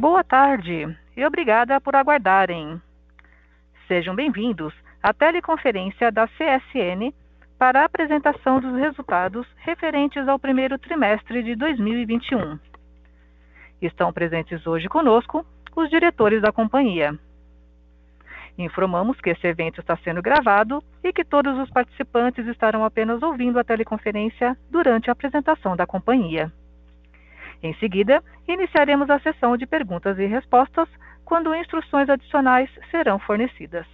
[0.00, 2.80] Boa tarde e obrigada por aguardarem.
[3.88, 7.12] Sejam bem-vindos à teleconferência da CSN
[7.58, 12.60] para a apresentação dos resultados referentes ao primeiro trimestre de 2021.
[13.82, 17.18] Estão presentes hoje conosco os diretores da companhia.
[18.56, 23.58] Informamos que esse evento está sendo gravado e que todos os participantes estarão apenas ouvindo
[23.58, 26.52] a teleconferência durante a apresentação da companhia.
[27.62, 30.88] Em seguida, iniciaremos a sessão de perguntas e respostas,
[31.24, 33.86] quando instruções adicionais serão fornecidas.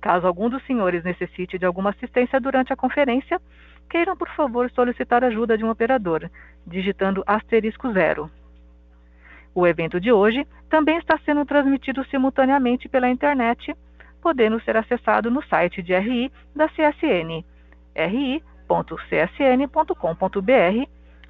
[0.00, 3.40] Caso algum dos senhores necessite de alguma assistência durante a conferência,
[3.88, 6.30] queiram, por favor, solicitar ajuda de um operador,
[6.66, 8.30] digitando asterisco zero.
[9.54, 13.74] O evento de hoje também está sendo transmitido simultaneamente pela internet,
[14.20, 17.44] podendo ser acessado no site de RI da CSN,
[17.94, 18.56] ri.csn.com.br,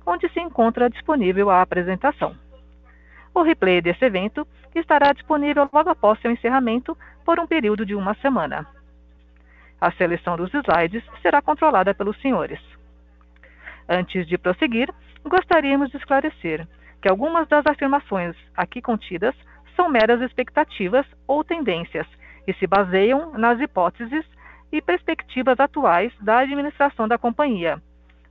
[0.06, 2.36] onde se encontra disponível a apresentação.
[3.34, 8.14] O replay desse evento estará disponível logo após seu encerramento por um período de uma
[8.14, 8.66] semana.
[9.80, 12.60] A seleção dos slides será controlada pelos senhores.
[13.88, 14.88] Antes de prosseguir,
[15.24, 16.66] gostaríamos de esclarecer
[17.02, 19.34] que algumas das afirmações aqui contidas
[19.74, 22.06] são meras expectativas ou tendências
[22.46, 24.24] e se baseiam nas hipóteses
[24.72, 27.80] e perspectivas atuais da administração da companhia,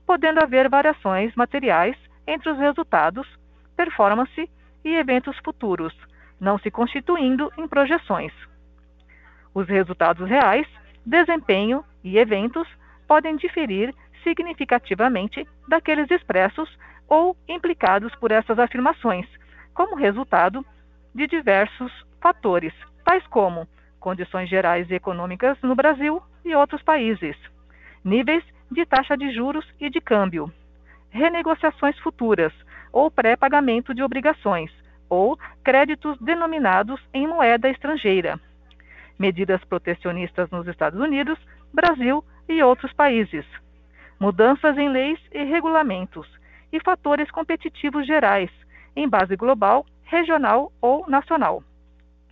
[0.06, 1.95] podendo haver variações materiais
[2.28, 3.28] entre os resultados,
[3.75, 4.50] performance
[4.84, 5.94] e eventos futuros,
[6.39, 8.31] não se constituindo em projeções.
[9.53, 10.67] Os resultados reais,
[11.06, 12.67] desempenho e eventos
[13.08, 16.69] podem diferir significativamente daqueles expressos
[17.08, 19.28] ou implicados por essas afirmações,
[19.73, 20.66] como resultado
[21.14, 23.67] de diversos fatores, tais como
[24.00, 27.36] condições gerais e econômicas no Brasil e outros países,
[28.03, 30.52] níveis de taxa de juros e de câmbio,
[31.10, 32.54] renegociações futuras
[32.92, 34.72] ou pré-pagamento de obrigações
[35.10, 38.40] ou créditos denominados em moeda estrangeira,
[39.18, 41.38] medidas protecionistas nos Estados Unidos,
[41.74, 43.46] Brasil e outros países,
[44.20, 46.28] mudanças em leis e regulamentos
[46.72, 48.50] e fatores competitivos gerais,
[48.96, 51.64] em base global, regional ou nacional.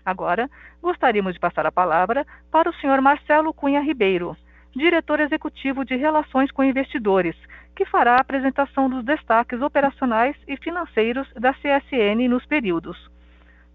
[0.06, 0.50] Agora,
[0.82, 3.02] gostaríamos de passar a palavra para o Sr.
[3.02, 4.36] Marcelo Cunha Ribeiro,
[4.76, 7.36] diretor executivo de Relações com Investidores,
[7.76, 12.98] que fará a apresentação dos destaques operacionais e financeiros da CSN nos períodos.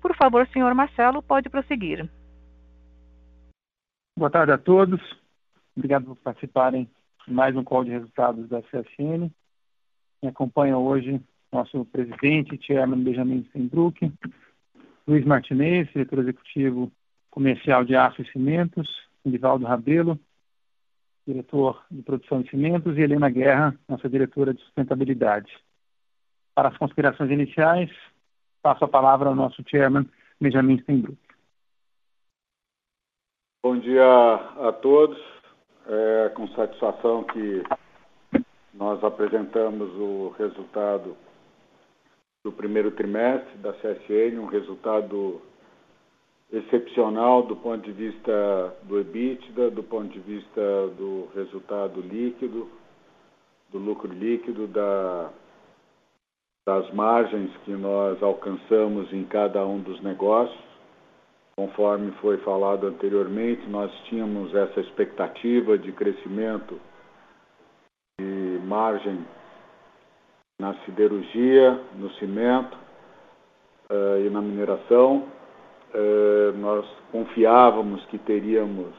[0.01, 0.75] Por favor, Sr.
[0.75, 2.09] Marcelo, pode prosseguir.
[4.17, 5.01] Boa tarde a todos.
[5.77, 6.89] Obrigado por participarem
[7.27, 9.31] de mais um call de resultados da CSN.
[10.23, 11.21] Me acompanha hoje
[11.53, 14.13] nosso presidente, Chairman Benjamin Steinbrück,
[15.07, 16.93] Luiz Martinez, diretor executivo
[17.31, 18.89] comercial de aço e cimentos,
[19.25, 20.19] Nivaldo Rabelo,
[21.28, 25.53] diretor de produção de cimentos, e Helena Guerra, nossa diretora de sustentabilidade.
[26.55, 27.91] Para as considerações iniciais,
[28.62, 30.09] passo a palavra ao nosso chairman,
[30.41, 31.19] Benjamin Steinbrück.
[33.62, 35.19] Bom dia a todos.
[35.87, 37.62] É com satisfação que
[38.72, 41.17] nós apresentamos o resultado
[42.44, 45.43] do primeiro trimestre da CSN, um resultado
[46.53, 52.69] excepcional do ponto de vista do EBITDA, do ponto de vista do resultado líquido,
[53.71, 55.31] do lucro líquido, da,
[56.67, 60.69] das margens que nós alcançamos em cada um dos negócios.
[61.57, 66.81] Conforme foi falado anteriormente, nós tínhamos essa expectativa de crescimento
[68.69, 69.25] margem
[70.61, 72.77] na siderurgia, no cimento
[73.91, 75.25] uh, e na mineração.
[75.94, 78.93] Uh, nós confiávamos que teríamos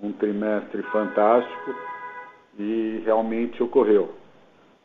[0.00, 1.74] um trimestre fantástico
[2.58, 4.14] e realmente ocorreu.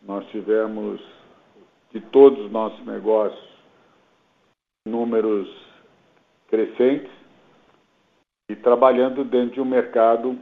[0.01, 1.00] Nós tivemos,
[1.91, 3.50] de todos os nossos negócios,
[4.88, 5.47] números
[6.47, 7.12] crescentes
[8.50, 10.38] e trabalhando dentro de um mercado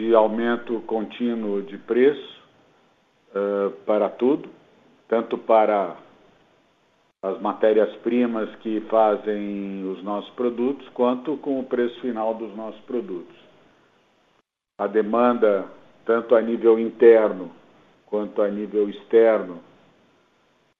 [0.00, 2.42] de aumento contínuo de preço
[3.30, 4.48] uh, para tudo,
[5.06, 5.96] tanto para
[7.22, 13.36] as matérias-primas que fazem os nossos produtos, quanto com o preço final dos nossos produtos.
[14.78, 15.66] A demanda,
[16.06, 17.50] tanto a nível interno
[18.06, 19.60] quanto a nível externo,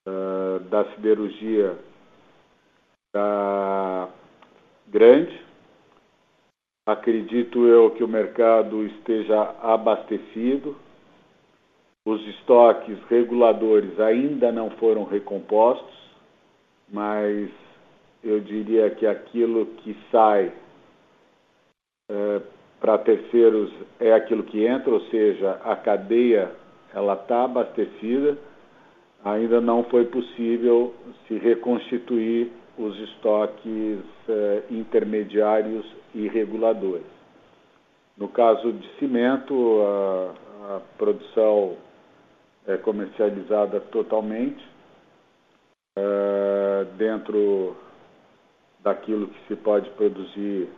[0.09, 1.77] uh, da siderurgia
[3.07, 4.09] está
[4.89, 5.51] grande
[6.91, 10.77] Acredito eu que o mercado esteja abastecido.
[12.05, 16.00] Os estoques reguladores ainda não foram recompostos,
[16.91, 17.51] mas
[18.23, 20.53] eu diria que aquilo que sai
[22.11, 22.41] é,
[22.81, 26.51] para terceiros é aquilo que entra, ou seja, a cadeia
[26.95, 28.37] ela está abastecida
[29.25, 30.95] ainda não foi possível
[31.27, 35.85] se reconstituir os estoques eh, intermediários
[36.15, 37.05] e reguladores.
[38.17, 41.77] No caso de cimento, a, a produção
[42.67, 44.65] é comercializada totalmente
[46.01, 47.77] é, dentro
[48.83, 50.69] daquilo que se pode produzir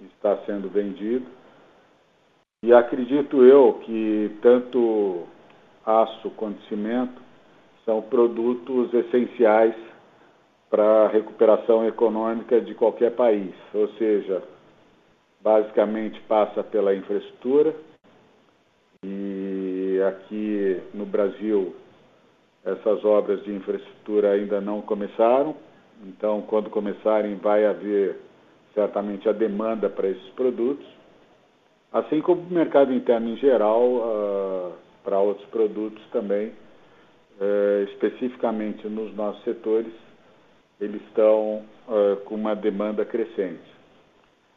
[0.00, 1.26] está sendo vendido.
[2.62, 5.24] E acredito eu que tanto
[5.84, 7.20] aço quanto cimento
[7.84, 9.74] são produtos essenciais
[10.70, 14.42] para a recuperação econômica de qualquer país, ou seja,
[15.42, 17.76] basicamente passa pela infraestrutura
[19.04, 21.76] e aqui no Brasil
[22.64, 25.54] essas obras de infraestrutura ainda não começaram,
[26.06, 28.16] então quando começarem vai haver
[28.74, 30.86] certamente a demanda para esses produtos,
[31.92, 34.72] assim como o mercado interno em geral uh,
[35.04, 39.92] para outros produtos também, uh, especificamente nos nossos setores,
[40.80, 43.74] eles estão uh, com uma demanda crescente.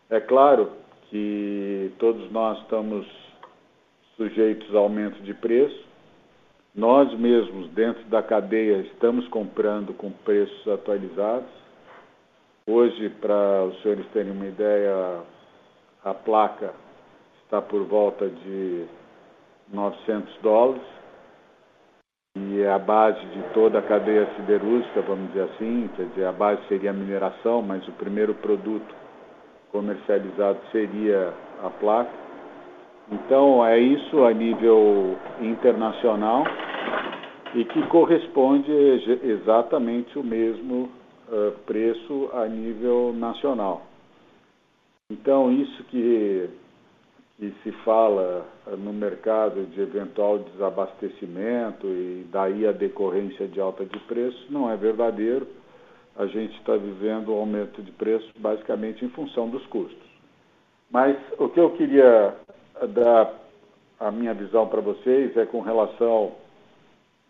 [0.10, 0.72] É claro
[1.10, 3.06] que todos nós estamos
[4.16, 5.87] sujeitos a aumento de preço.
[6.78, 11.50] Nós mesmos, dentro da cadeia, estamos comprando com preços atualizados.
[12.70, 15.24] Hoje, para os senhores terem uma ideia,
[16.04, 16.72] a placa
[17.44, 18.86] está por volta de
[19.74, 20.84] 900 dólares
[22.38, 26.32] e é a base de toda a cadeia siderúrgica, vamos dizer assim, quer dizer, a
[26.32, 28.96] base seria a mineração, mas o primeiro produto
[29.72, 31.34] comercializado seria
[31.64, 32.27] a placa.
[33.12, 36.44] Então, é isso a nível internacional
[37.56, 38.72] e que corresponde
[39.24, 40.90] exatamente o mesmo
[41.30, 43.84] uh, preço a nível nacional.
[45.10, 46.50] Então, isso que,
[47.38, 48.46] que se fala
[48.78, 54.76] no mercado de eventual desabastecimento e daí a decorrência de alta de preço não é
[54.76, 55.48] verdadeiro
[56.18, 60.08] a gente está vivendo um aumento de preço basicamente em função dos custos.
[60.90, 62.36] Mas o que eu queria
[62.86, 63.34] dar
[64.00, 66.34] a minha visão para vocês é com relação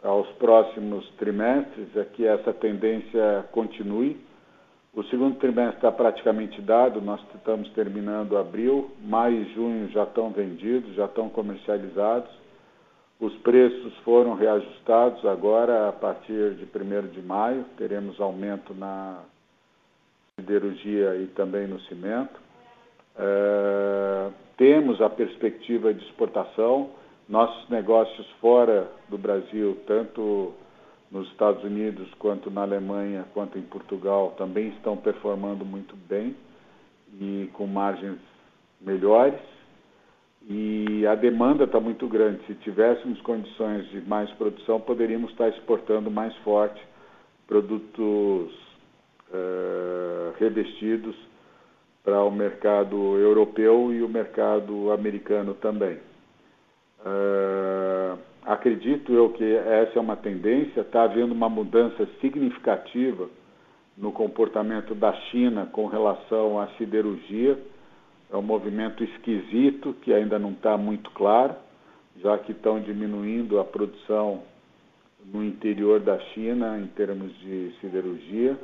[0.04, 4.20] aos próximos trimestres, é que essa tendência continue.
[4.94, 10.32] O segundo trimestre está praticamente dado, nós estamos terminando abril, maio e junho já estão
[10.32, 12.30] vendidos, já estão comercializados.
[13.20, 19.20] Os preços foram reajustados agora a partir de 1 de maio, teremos aumento na
[20.40, 22.47] siderurgia e também no cimento.
[23.18, 26.92] É, temos a perspectiva de exportação.
[27.28, 30.54] Nossos negócios fora do Brasil, tanto
[31.12, 36.36] nos Estados Unidos, quanto na Alemanha, quanto em Portugal, também estão performando muito bem
[37.19, 38.19] e com margens
[38.81, 39.40] melhores
[40.50, 42.46] e a demanda está muito grande.
[42.46, 46.81] Se tivéssemos condições de mais produção, poderíamos estar exportando mais forte
[47.46, 48.54] produtos
[49.30, 51.16] uh, revestidos
[52.07, 55.98] para o mercado europeu e o mercado americano também.
[57.01, 63.27] Uh, acredito eu que essa é uma tendência, está havendo uma mudança significativa
[63.98, 67.59] no comportamento da China com relação à siderurgia.
[68.31, 71.56] É um movimento esquisito que ainda não está muito claro,
[72.24, 74.44] já que estão diminuindo a produção
[75.25, 78.57] no interior da China em termos de siderurgia,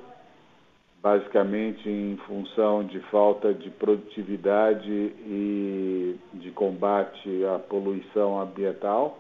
[1.04, 9.20] basicamente em função de falta de produtividade e de combate à poluição ambiental.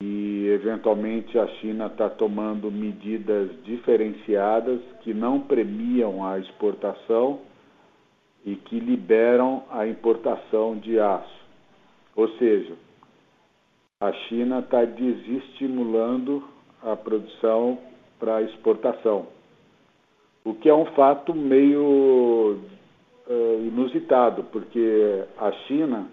[0.00, 7.40] E, eventualmente, a China está tomando medidas diferenciadas que não premiam a exportação
[8.44, 11.44] e que liberam a importação de aço.
[12.14, 12.74] Ou seja,
[14.00, 16.44] a China está desestimulando
[16.80, 17.78] a produção
[18.20, 19.26] para exportação,
[20.44, 22.58] o que é um fato meio
[23.26, 26.06] uh, inusitado, porque a China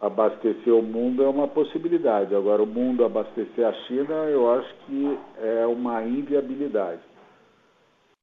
[0.00, 2.34] abastecer o mundo é uma possibilidade.
[2.34, 7.00] Agora, o mundo abastecer a China, eu acho que é uma inviabilidade.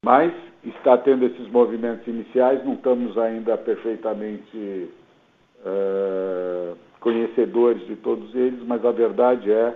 [0.04, 0.32] Mas
[0.64, 4.90] está tendo esses movimentos iniciais, não estamos ainda perfeitamente
[5.64, 9.74] uh, conhecedores de todos eles, mas a verdade é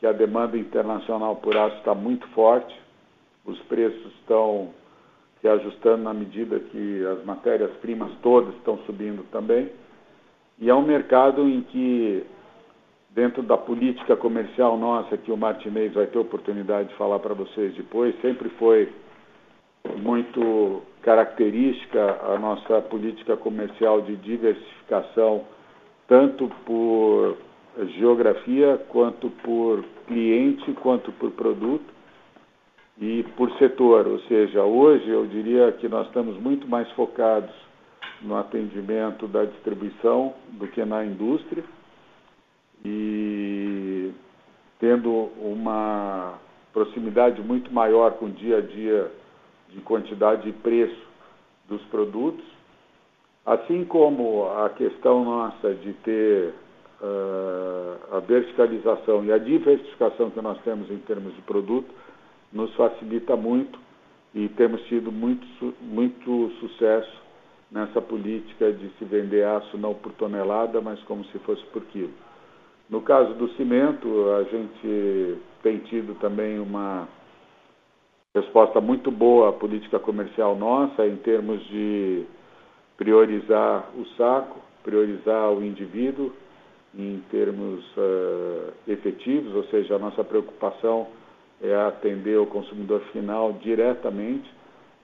[0.00, 2.74] que a demanda internacional por aço está muito forte,
[3.48, 4.68] os preços estão
[5.40, 9.70] se ajustando na medida que as matérias-primas todas estão subindo também,
[10.60, 12.24] e é um mercado em que,
[13.10, 17.74] dentro da política comercial nossa, que o Martinez vai ter oportunidade de falar para vocês
[17.74, 18.92] depois, sempre foi
[19.96, 25.44] muito característica a nossa política comercial de diversificação,
[26.08, 27.36] tanto por
[27.96, 31.97] geografia, quanto por cliente, quanto por produto
[33.00, 34.06] e por setor.
[34.06, 37.54] Ou seja, hoje eu diria que nós estamos muito mais focados
[38.22, 41.64] no atendimento da distribuição do que na indústria
[42.84, 44.10] e
[44.80, 46.34] tendo uma
[46.72, 49.10] proximidade muito maior com o dia a dia
[49.68, 51.06] de quantidade e preço
[51.68, 52.44] dos produtos,
[53.44, 56.54] assim como a questão nossa de ter
[57.00, 61.88] uh, a verticalização e a diversificação que nós temos em termos de produto,
[62.52, 63.78] nos facilita muito
[64.34, 67.22] e temos tido muito, muito sucesso
[67.70, 72.12] nessa política de se vender aço não por tonelada, mas como se fosse por quilo.
[72.88, 77.06] No caso do cimento, a gente tem tido também uma
[78.34, 82.24] resposta muito boa à política comercial nossa em termos de
[82.96, 86.32] priorizar o saco, priorizar o indivíduo
[86.98, 91.06] em termos uh, efetivos, ou seja, a nossa preocupação
[91.60, 94.48] é atender o consumidor final diretamente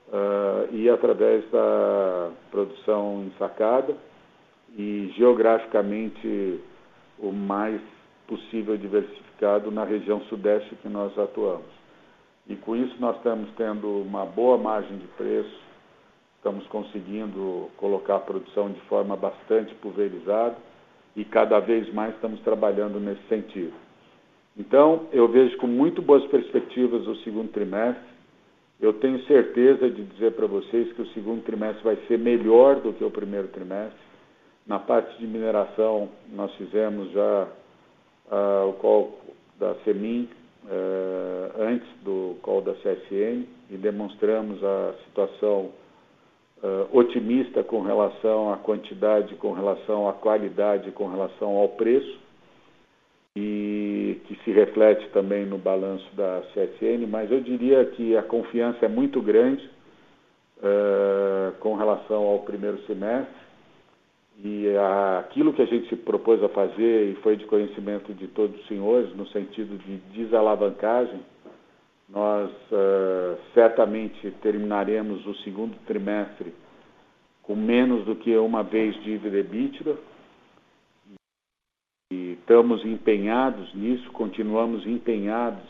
[0.08, 3.94] uh, e através da produção ensacada
[4.76, 6.60] e geograficamente
[7.18, 7.80] o mais
[8.26, 11.66] possível diversificado na região sudeste que nós atuamos.
[12.46, 15.60] E com isso nós estamos tendo uma boa margem de preço,
[16.36, 20.56] estamos conseguindo colocar a produção de forma bastante pulverizada
[21.16, 23.83] e cada vez mais estamos trabalhando nesse sentido.
[24.56, 28.14] Então, eu vejo com muito boas perspectivas o segundo trimestre.
[28.80, 32.92] Eu tenho certeza de dizer para vocês que o segundo trimestre vai ser melhor do
[32.92, 33.98] que o primeiro trimestre.
[34.66, 37.48] Na parte de mineração, nós fizemos já
[38.30, 39.18] uh, o call
[39.58, 40.28] da CEMIN
[40.64, 45.70] uh, antes do call da CSN e demonstramos a situação
[46.62, 52.23] uh, otimista com relação à quantidade, com relação à qualidade, com relação ao preço
[53.36, 58.86] e que se reflete também no balanço da CSN, mas eu diria que a confiança
[58.86, 59.68] é muito grande
[60.58, 63.44] uh, com relação ao primeiro semestre.
[64.42, 68.28] E a, aquilo que a gente se propôs a fazer e foi de conhecimento de
[68.28, 71.20] todos os senhores no sentido de desalavancagem,
[72.08, 76.54] nós uh, certamente terminaremos o segundo trimestre
[77.42, 80.13] com menos do que uma vez dívida EBITDA
[82.44, 85.64] estamos empenhados nisso, continuamos empenhados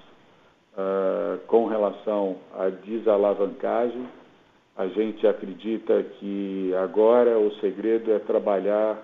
[0.77, 4.07] uh, com relação à desalavancagem.
[4.77, 9.01] A gente acredita que agora o segredo é trabalhar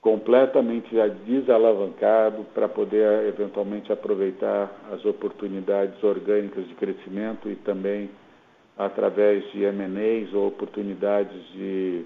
[0.00, 0.90] completamente
[1.26, 8.10] desalavancado para poder eventualmente aproveitar as oportunidades orgânicas de crescimento e também
[8.76, 12.04] através de M&As ou oportunidades de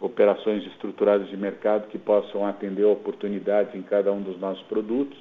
[0.00, 5.18] operações estruturadas de mercado que possam atender oportunidades em cada um dos nossos produtos.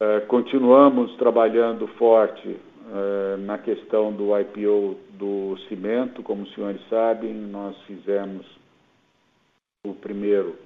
[0.00, 7.34] Uh, continuamos trabalhando forte uh, na questão do IPO do cimento, como os senhores sabem,
[7.34, 8.46] nós fizemos
[9.84, 10.56] o primeiro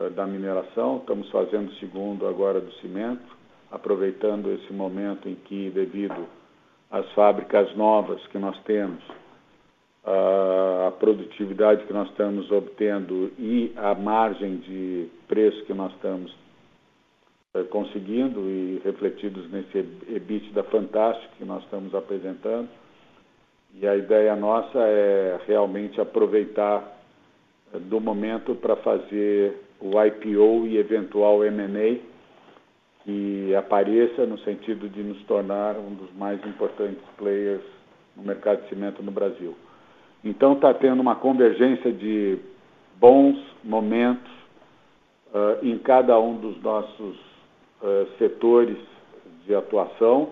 [0.00, 3.36] uh, da mineração, estamos fazendo o segundo agora do cimento,
[3.70, 6.26] aproveitando esse momento em que, devido
[6.90, 9.02] às fábricas novas que nós temos,
[10.06, 16.32] a produtividade que nós estamos obtendo e a margem de preço que nós estamos
[17.54, 22.68] é, conseguindo e refletidos nesse EBITDA fantástico que nós estamos apresentando.
[23.74, 27.00] E a ideia nossa é realmente aproveitar
[27.74, 31.98] é, do momento para fazer o IPO e eventual M&A
[33.02, 37.62] que apareça no sentido de nos tornar um dos mais importantes players
[38.16, 39.54] no mercado de cimento no Brasil.
[40.26, 42.36] Então está tendo uma convergência de
[42.98, 44.32] bons momentos
[45.32, 47.16] uh, em cada um dos nossos
[47.80, 48.76] uh, setores
[49.46, 50.30] de atuação.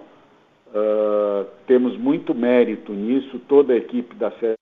[0.67, 4.57] Uh, temos muito mérito nisso, toda a equipe da SES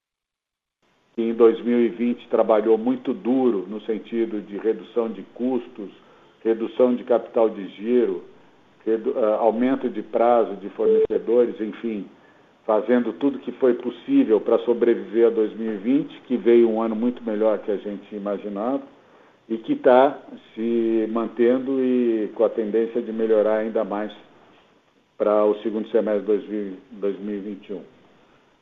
[1.15, 5.91] que em 2020 trabalhou muito duro no sentido de redução de custos,
[6.45, 8.23] redução de capital de giro,
[8.85, 12.07] redu aumento de prazo de fornecedores, enfim,
[12.67, 17.59] fazendo tudo que foi possível para sobreviver a 2020, que veio um ano muito melhor
[17.59, 18.83] que a gente imaginava
[19.49, 20.19] e que está
[20.55, 24.13] se mantendo e com a tendência de melhorar ainda mais
[25.19, 27.81] para o segundo semestre de 2021.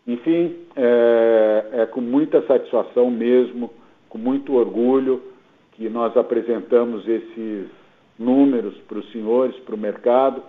[0.06, 3.70] Enfim, é, é com muita satisfação mesmo,
[4.08, 5.22] com muito orgulho,
[5.72, 7.68] que nós apresentamos esses
[8.18, 10.42] números para os senhores, para o mercado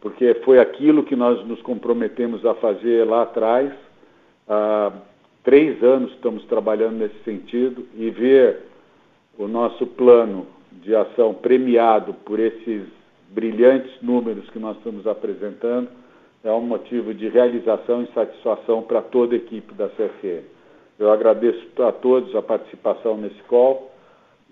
[0.00, 3.72] porque foi aquilo que nós nos comprometemos a fazer lá atrás.
[4.48, 4.92] Há
[5.44, 8.60] três anos estamos trabalhando nesse sentido e ver
[9.38, 12.84] o nosso plano de ação premiado por esses
[13.30, 15.88] brilhantes números que nós estamos apresentando
[16.42, 20.42] é um motivo de realização e satisfação para toda a equipe da CFN.
[20.98, 23.89] Eu agradeço a todos a participação nesse call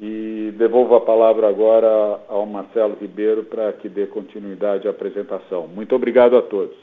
[0.00, 1.88] e devolvo a palavra agora
[2.28, 5.66] ao Marcelo Ribeiro para que dê continuidade à apresentação.
[5.66, 6.76] Muito obrigado a todos.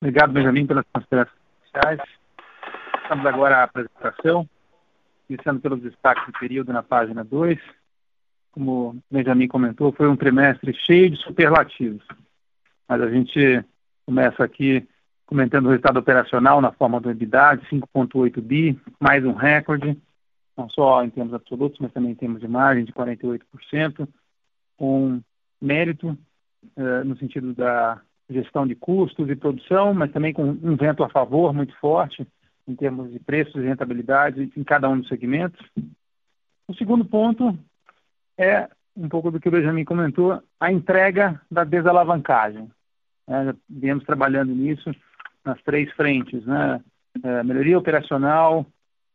[0.00, 2.00] Obrigado, Benjamin, pelas considerações iniciais.
[3.02, 4.48] Estamos agora à apresentação,
[5.28, 7.58] iniciando pelos destaques do período na página 2.
[8.52, 12.06] Como Benjamin comentou, foi um trimestre cheio de superlativos.
[12.88, 13.64] Mas a gente
[14.06, 14.88] começa aqui
[15.26, 19.96] comentando o resultado operacional na forma do EBITDA, 5,8 bi, mais um recorde,
[20.60, 24.06] não só em termos absolutos, mas também em termos de margem de 48%,
[24.76, 25.20] com
[25.60, 26.16] mérito
[26.76, 31.08] eh, no sentido da gestão de custos e produção, mas também com um vento a
[31.08, 32.26] favor muito forte
[32.68, 35.60] em termos de preços e rentabilidade em cada um dos segmentos.
[36.68, 37.58] O segundo ponto
[38.38, 42.70] é um pouco do que o Benjamin comentou, a entrega da desalavancagem.
[43.28, 44.94] É, viemos trabalhando nisso
[45.44, 46.80] nas três frentes, né?
[47.22, 48.64] É, melhoria operacional,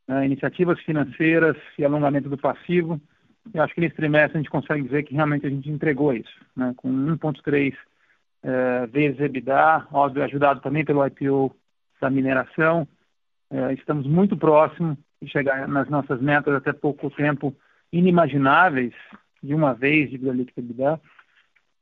[0.07, 3.00] é, iniciativas financeiras e alongamento do passivo.
[3.53, 6.33] Eu acho que nesse trimestre a gente consegue dizer que realmente a gente entregou isso,
[6.55, 6.74] né?
[6.77, 7.75] com 1,3
[8.43, 11.55] é, vezes EBITDA, óbvio, ajudado também pelo IPO
[12.00, 12.88] da mineração.
[13.50, 17.55] É, estamos muito próximos de chegar nas nossas metas até pouco tempo
[17.91, 18.93] inimagináveis
[19.41, 21.01] de uma vez de dívida líquida EBITDA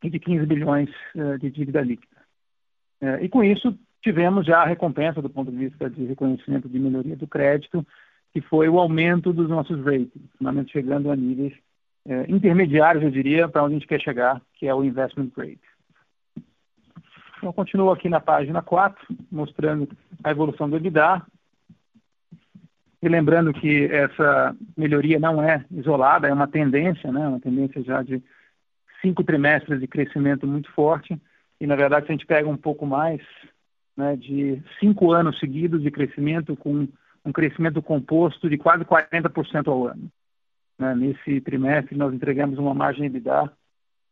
[0.03, 2.21] e de 15 bilhões é, de dívida líquida.
[3.01, 6.77] É, e com isso tivemos já a recompensa do ponto de vista de reconhecimento de
[6.77, 7.85] melhoria do crédito,
[8.33, 11.53] que foi o aumento dos nossos ratings, finalmente chegando a níveis
[12.05, 15.59] é, intermediários, eu diria, para onde a gente quer chegar, que é o investment grade.
[17.37, 19.87] Então, continuo aqui na página 4, mostrando
[20.23, 21.21] a evolução do EBITDA.
[23.01, 27.27] E lembrando que essa melhoria não é isolada, é uma tendência, né?
[27.27, 28.23] uma tendência já de
[29.01, 31.19] cinco trimestres de crescimento muito forte.
[31.59, 33.21] E, na verdade, se a gente pega um pouco mais,
[33.95, 36.87] né, de cinco anos seguidos de crescimento, com
[37.25, 40.11] um crescimento composto de quase 40% ao ano.
[40.77, 40.95] Né?
[40.95, 43.51] Nesse trimestre, nós entregamos uma margem de dar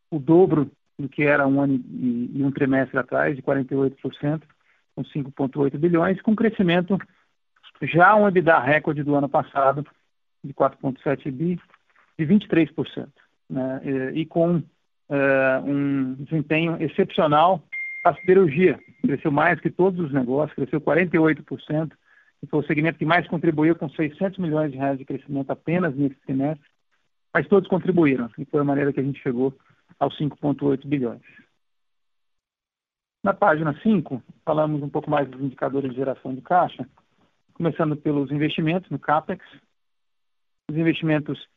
[0.09, 4.41] o dobro do que era um ano e, e um trimestre atrás, de 48%,
[4.95, 6.97] com 5,8 bilhões, com crescimento
[7.83, 9.85] já um EBITDA recorde do ano passado,
[10.43, 11.59] de 4,7 bi,
[12.17, 13.07] de 23%.
[13.49, 13.81] Né?
[13.83, 14.63] E, e com uh,
[15.65, 17.63] um desempenho excepcional
[18.03, 21.91] a siderurgia, cresceu mais que todos os negócios, cresceu 48%,
[22.43, 25.95] e foi o segmento que mais contribuiu com 600 milhões de reais de crescimento apenas
[25.95, 26.67] nesse trimestre,
[27.33, 29.55] mas todos contribuíram, e foi a maneira que a gente chegou
[29.99, 31.21] aos 5,8 bilhões.
[33.23, 36.87] Na página 5, falamos um pouco mais dos indicadores de geração de caixa,
[37.53, 39.45] começando pelos investimentos no CAPEX.
[40.69, 41.47] Os investimentos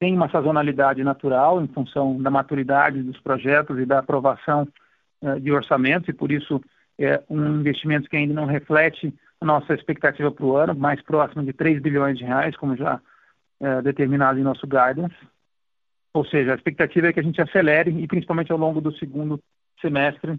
[0.00, 4.66] têm uma sazonalidade natural em função da maturidade dos projetos e da aprovação
[5.22, 6.60] uh, de orçamentos, e por isso
[6.98, 11.44] é um investimento que ainda não reflete a nossa expectativa para o ano, mais próximo
[11.44, 13.00] de 3 bilhões de reais, como já
[13.60, 15.16] é, determinado em nosso guidance.
[16.12, 19.40] Ou seja, a expectativa é que a gente acelere e, principalmente ao longo do segundo
[19.80, 20.38] semestre,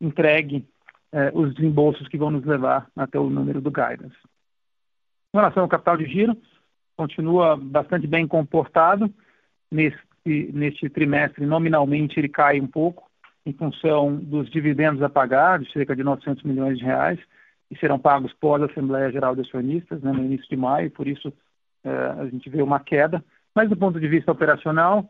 [0.00, 0.66] entregue
[1.12, 4.16] é, os desembolsos que vão nos levar até o número do guidance.
[5.32, 6.36] Em relação ao capital de giro,
[6.96, 9.12] continua bastante bem comportado.
[9.70, 10.00] Neste,
[10.52, 13.10] neste trimestre, nominalmente, ele cai um pouco
[13.44, 17.18] em função dos dividendos a pagar, de cerca de 900 milhões de reais,
[17.72, 21.32] que serão pagos pós Assembleia Geral de Acionistas, né, no início de maio, por isso
[21.82, 23.24] eh, a gente vê uma queda.
[23.54, 25.08] Mas do ponto de vista operacional,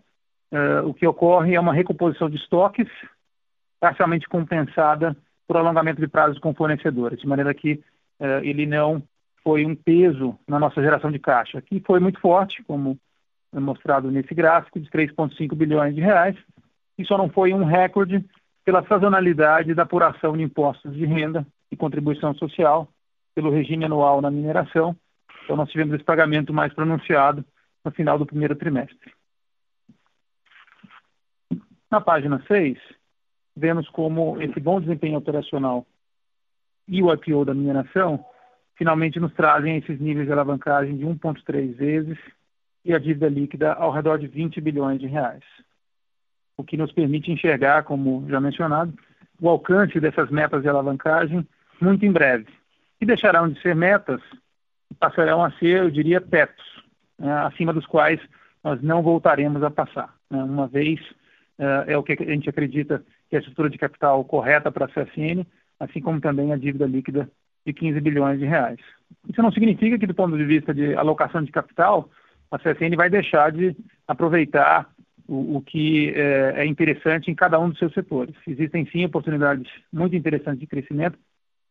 [0.53, 2.87] eh, o que ocorre é uma recomposição de estoques,
[3.81, 7.83] parcialmente compensada por alongamento de prazos com fornecedores, de maneira que
[8.21, 9.03] eh, ele não
[9.43, 12.97] foi um peso na nossa geração de caixa, que foi muito forte, como
[13.53, 16.37] é mostrado nesse gráfico, de 3,5 bilhões de reais,
[16.97, 18.25] e só não foi um recorde
[18.65, 22.87] pela sazonalidade da apuração de impostos de renda e contribuição social
[23.35, 24.95] pelo regime anual na mineração.
[25.43, 27.45] Então, nós tivemos esse pagamento mais pronunciado
[27.83, 29.13] no final do primeiro trimestre.
[31.91, 32.79] Na página 6,
[33.57, 35.87] vemos como esse bom desempenho operacional
[36.87, 38.25] e o IPO da mineração
[38.77, 42.19] finalmente nos trazem esses níveis de alavancagem de 1,3 vezes
[42.85, 45.45] e a dívida líquida ao redor de 20 bilhões de reais.
[46.57, 48.93] O que nos permite enxergar, como já mencionado,
[49.41, 51.47] o alcance dessas metas de alavancagem
[51.83, 52.47] muito em breve.
[53.01, 54.21] E deixarão de ser metas
[54.91, 56.65] e passarão a ser, eu diria, tetos,
[57.19, 58.21] né, acima dos quais
[58.63, 60.15] nós não voltaremos a passar.
[60.31, 61.01] Né, uma vez
[61.59, 64.85] uh, é o que a gente acredita que é a estrutura de capital correta para
[64.85, 65.47] a CSN,
[65.81, 67.31] assim como também a dívida líquida
[67.65, 68.79] de 15 bilhões de reais.
[69.29, 72.11] Isso não significa que, do ponto de vista de alocação de capital,
[72.51, 73.75] a CSN vai deixar de
[74.07, 74.91] aproveitar
[75.27, 78.35] o, o que é, é, interessante em cada um dos seus setores.
[78.47, 81.19] Existem sim oportunidades muito interessantes de crescimento,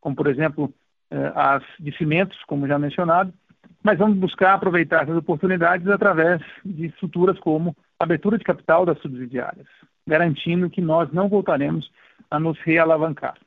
[0.02, 0.74] como por exemplo
[1.10, 3.34] é, as de cimentos, como já mencionado,
[3.84, 9.68] mas vamos buscar aproveitar essas oportunidades através de estruturas como abertura de capital das subsidiárias,
[10.06, 11.90] garantindo que nós não voltaremos
[12.30, 13.38] a nos realavancar.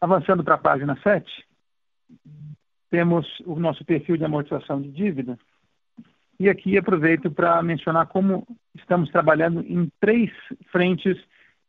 [0.00, 1.26] Avançando para a página 7,
[2.90, 5.38] temos o nosso perfil de amortização de dívida.
[6.38, 10.30] E aqui aproveito para mencionar como estamos trabalhando em três
[10.70, 11.18] frentes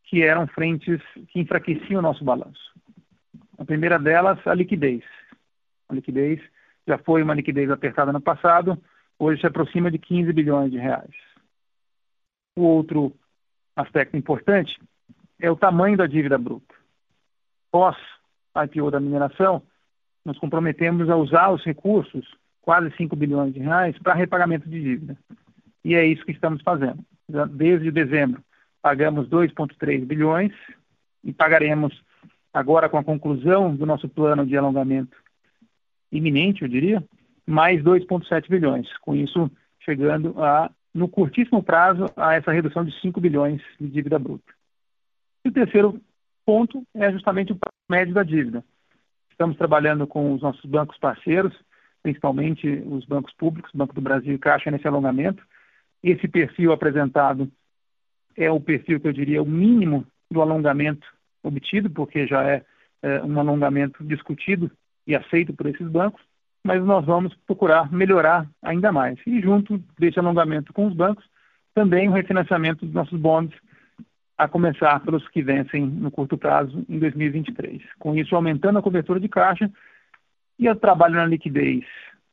[0.10, 2.74] que eram frentes que enfraqueciam o nosso balanço.
[3.60, 5.04] A primeira delas, a liquidez.
[5.88, 6.42] A liquidez
[6.88, 8.76] já foi uma liquidez apertada no passado,
[9.20, 11.14] hoje se aproxima de 15 bilhões de reais.
[12.56, 13.14] O outro
[13.76, 14.80] aspecto importante
[15.40, 16.74] é o tamanho da dívida bruta.
[17.72, 17.96] Pós
[18.56, 19.62] IPO da mineração,
[20.26, 22.26] nos comprometemos a usar os recursos,
[22.64, 25.16] quase 5 bilhões de reais, para repagamento de dívida.
[25.86, 27.06] E é isso que estamos fazendo.
[27.52, 28.44] Desde dezembro,
[28.82, 30.52] pagamos 2,3 bilhões
[31.24, 32.02] e pagaremos
[32.54, 35.18] agora com a conclusão do nosso plano de alongamento
[36.12, 37.04] iminente, eu diria,
[37.46, 38.88] mais 2,7 bilhões.
[39.00, 44.18] Com isso, chegando a, no curtíssimo prazo, a essa redução de 5 bilhões de dívida
[44.18, 44.54] bruta.
[45.46, 46.02] E o terceiro
[46.46, 48.64] ponto é justamente o médio da dívida.
[49.32, 51.54] Estamos trabalhando com os nossos bancos parceiros,
[52.02, 55.44] principalmente os bancos públicos, Banco do Brasil e Caixa, nesse alongamento.
[56.04, 57.50] Esse perfil apresentado
[58.40, 61.06] é o perfil que eu diria o mínimo do alongamento
[61.44, 62.64] obtido, porque já é,
[63.04, 64.72] é um alongamento discutido
[65.06, 66.22] e aceito por esses bancos,
[66.64, 69.20] mas nós vamos procurar melhorar ainda mais.
[69.28, 71.26] E junto desse alongamento com os bancos,
[71.76, 73.58] também o refinanciamento dos nossos bonds
[74.38, 77.82] a começar pelos que vencem no curto prazo em 2023.
[78.00, 79.70] Com isso, aumentando a cobertura de caixa
[80.58, 81.84] e o trabalho na liquidez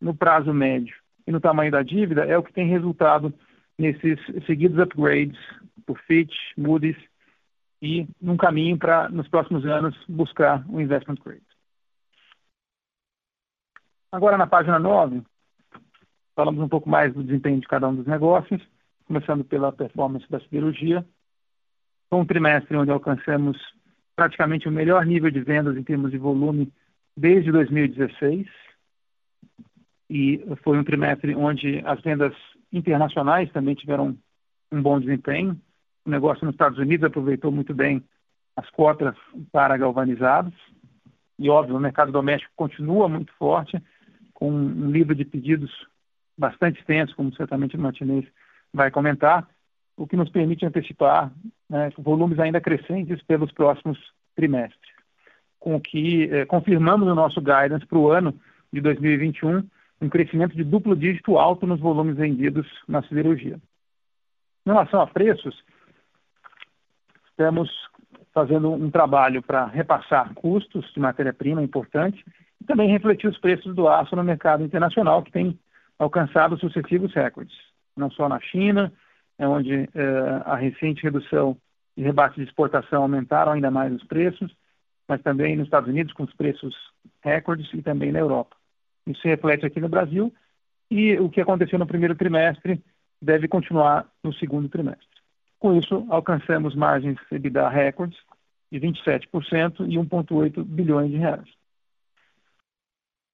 [0.00, 0.94] no prazo médio
[1.26, 3.34] e no tamanho da dívida é o que tem resultado
[3.78, 5.38] nesses seguidos upgrades
[5.84, 6.96] por Fitch, Moody's
[7.80, 11.42] e num caminho para, nos próximos anos, buscar o investment grade.
[14.10, 15.22] Agora, na página 9,
[16.34, 18.62] falamos um pouco mais do desempenho de cada um dos negócios,
[19.04, 21.06] começando pela performance da siderurgia.
[22.08, 23.58] Foi um trimestre onde alcançamos
[24.14, 26.72] praticamente o melhor nível de vendas em termos de volume
[27.16, 28.46] desde 2016.
[30.08, 32.34] E foi um trimestre onde as vendas
[32.72, 34.16] internacionais também tiveram
[34.70, 35.58] um bom desempenho.
[36.04, 38.02] O negócio nos Estados Unidos aproveitou muito bem
[38.56, 39.14] as cotas
[39.52, 40.54] para galvanizados.
[41.38, 43.82] E, óbvio, o mercado doméstico continua muito forte,
[44.32, 45.70] com um livro de pedidos
[46.36, 48.26] bastante extenso, como certamente o Martinez
[48.72, 49.48] vai comentar
[49.96, 51.32] o que nos permite antecipar
[51.68, 53.98] né, volumes ainda crescentes pelos próximos
[54.34, 54.92] trimestres,
[55.58, 58.38] com o que eh, confirmamos o nosso guidance para o ano
[58.70, 59.66] de 2021,
[60.00, 63.58] um crescimento de duplo dígito alto nos volumes vendidos na siderurgia.
[64.66, 65.64] Em relação a preços,
[67.30, 67.70] estamos
[68.32, 72.24] fazendo um trabalho para repassar custos de matéria-prima importante
[72.60, 75.58] e também refletir os preços do aço no mercado internacional, que tem
[75.98, 77.56] alcançado sucessivos recordes,
[77.96, 78.92] não só na China,
[79.38, 81.56] é onde é, a recente redução
[81.96, 84.54] de rebate de exportação aumentaram ainda mais os preços,
[85.08, 86.74] mas também nos Estados Unidos com os preços
[87.22, 88.55] recordes e também na Europa.
[89.06, 90.32] Isso se reflete aqui no Brasil
[90.90, 92.82] e o que aconteceu no primeiro trimestre
[93.20, 95.06] deve continuar no segundo trimestre.
[95.58, 98.18] Com isso, alcançamos margens EBITDA recordes
[98.70, 101.48] de 27% e 1,8 bilhões de reais.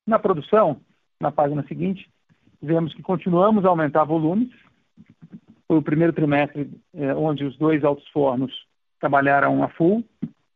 [0.06, 0.80] Na produção,
[1.20, 2.08] na página seguinte,
[2.60, 4.50] vemos que continuamos a aumentar volumes,
[5.66, 8.52] foi o primeiro trimestre é, onde os dois altos fornos
[9.00, 10.04] trabalharam a full.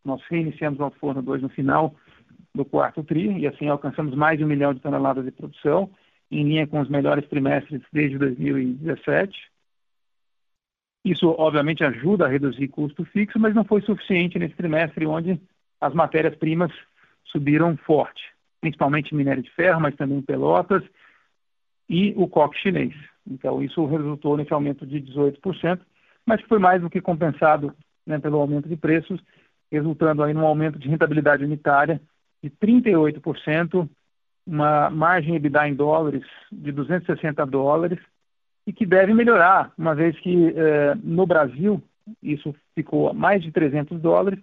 [0.04, 1.94] Nós reiniciamos o alto forno 2 no final
[2.56, 5.90] do quarto TRI e assim alcançamos mais de um milhão de toneladas de produção,
[6.30, 9.50] em linha com os melhores trimestres desde 2017.
[11.04, 15.40] Isso, obviamente, ajuda a reduzir custo fixo, mas não foi suficiente nesse trimestre onde
[15.80, 16.72] as matérias-primas
[17.26, 18.22] subiram forte,
[18.60, 20.82] principalmente minério de ferro, mas também pelotas
[21.88, 22.94] e o coque chinês.
[23.24, 25.80] Então, isso resultou nesse aumento de 18%,
[26.24, 27.72] mas foi mais do que compensado
[28.04, 29.20] né, pelo aumento de preços,
[29.70, 32.00] resultando aí num aumento de rentabilidade unitária
[32.46, 33.88] de 38%,
[34.46, 37.98] uma margem EBITDA em dólares de 260 dólares,
[38.66, 41.82] e que deve melhorar, uma vez que eh, no Brasil
[42.22, 44.38] isso ficou a mais de 300 dólares,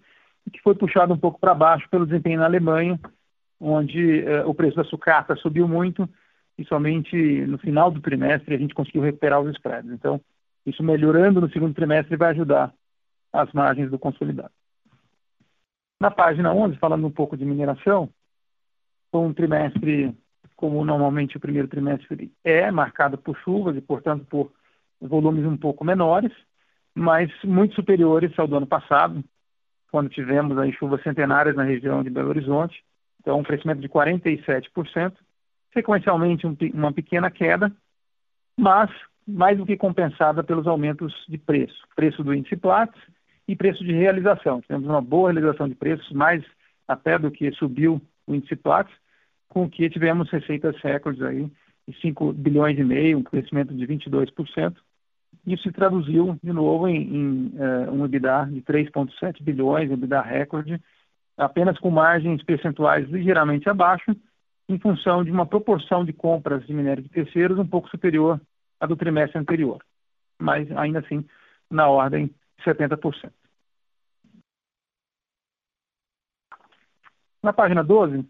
[0.46, 3.00] e que foi puxado um pouco para baixo pelo desempenho na Alemanha,
[3.60, 6.08] onde eh, o preço da sucata subiu muito
[6.58, 7.16] e somente
[7.48, 9.92] no final do trimestre a gente conseguiu recuperar os spreads.
[9.92, 10.22] Então,
[10.66, 12.74] isso melhorando no segundo trimestre vai ajudar
[13.32, 14.52] as margens do consolidado.
[16.04, 18.10] Na página 11, falando um pouco de mineração,
[19.10, 20.14] foi um trimestre
[20.54, 24.52] como normalmente o primeiro trimestre é, marcado por chuvas e, portanto, por
[25.00, 26.34] volumes um pouco menores,
[26.94, 29.24] mas muito superiores ao do ano passado,
[29.90, 32.84] quando tivemos aí chuvas centenárias na região de Belo Horizonte.
[33.22, 35.14] Então, um crescimento de 47%,
[35.72, 37.72] sequencialmente um, uma pequena queda,
[38.60, 38.90] mas
[39.26, 43.02] mais do que compensada pelos aumentos de preço, preço do índice Platts
[43.48, 44.62] e preço de realização.
[44.62, 46.44] Tivemos uma boa realização de preços, mais
[46.88, 48.94] até do que subiu o índice Platts,
[49.50, 51.52] com que tivemos receitas recordes aí
[51.88, 54.76] de 5 bilhões e meio, um crescimento de 22%.
[55.46, 60.22] Isso se traduziu, de novo, em, em uh, um EBITDA de 3,7 bilhões, um EBITDA
[60.22, 60.82] recorde,
[61.38, 64.16] apenas com margens percentuais ligeiramente abaixo,
[64.70, 68.40] em função de uma proporção de compras de minério de terceiros um pouco superior
[68.80, 69.84] à do trimestre anterior,
[70.40, 71.26] mas ainda assim
[71.70, 73.32] na ordem de 70%.
[77.42, 78.26] Na página 12,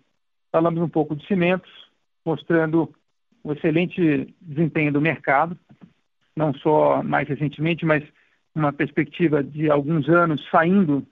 [0.52, 1.72] falamos um pouco de cimentos,
[2.26, 2.94] mostrando
[3.44, 5.58] o excelente desempenho do mercado,
[6.36, 8.04] não só mais recentemente, mas
[8.56, 11.06] uma perspectiva de alguns anos saindo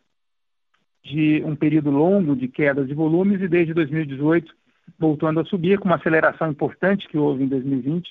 [1.04, 4.54] de um período longo de quedas de volumes e desde 2018
[5.00, 8.10] voltando a subir com uma aceleração importante que houve em 2020,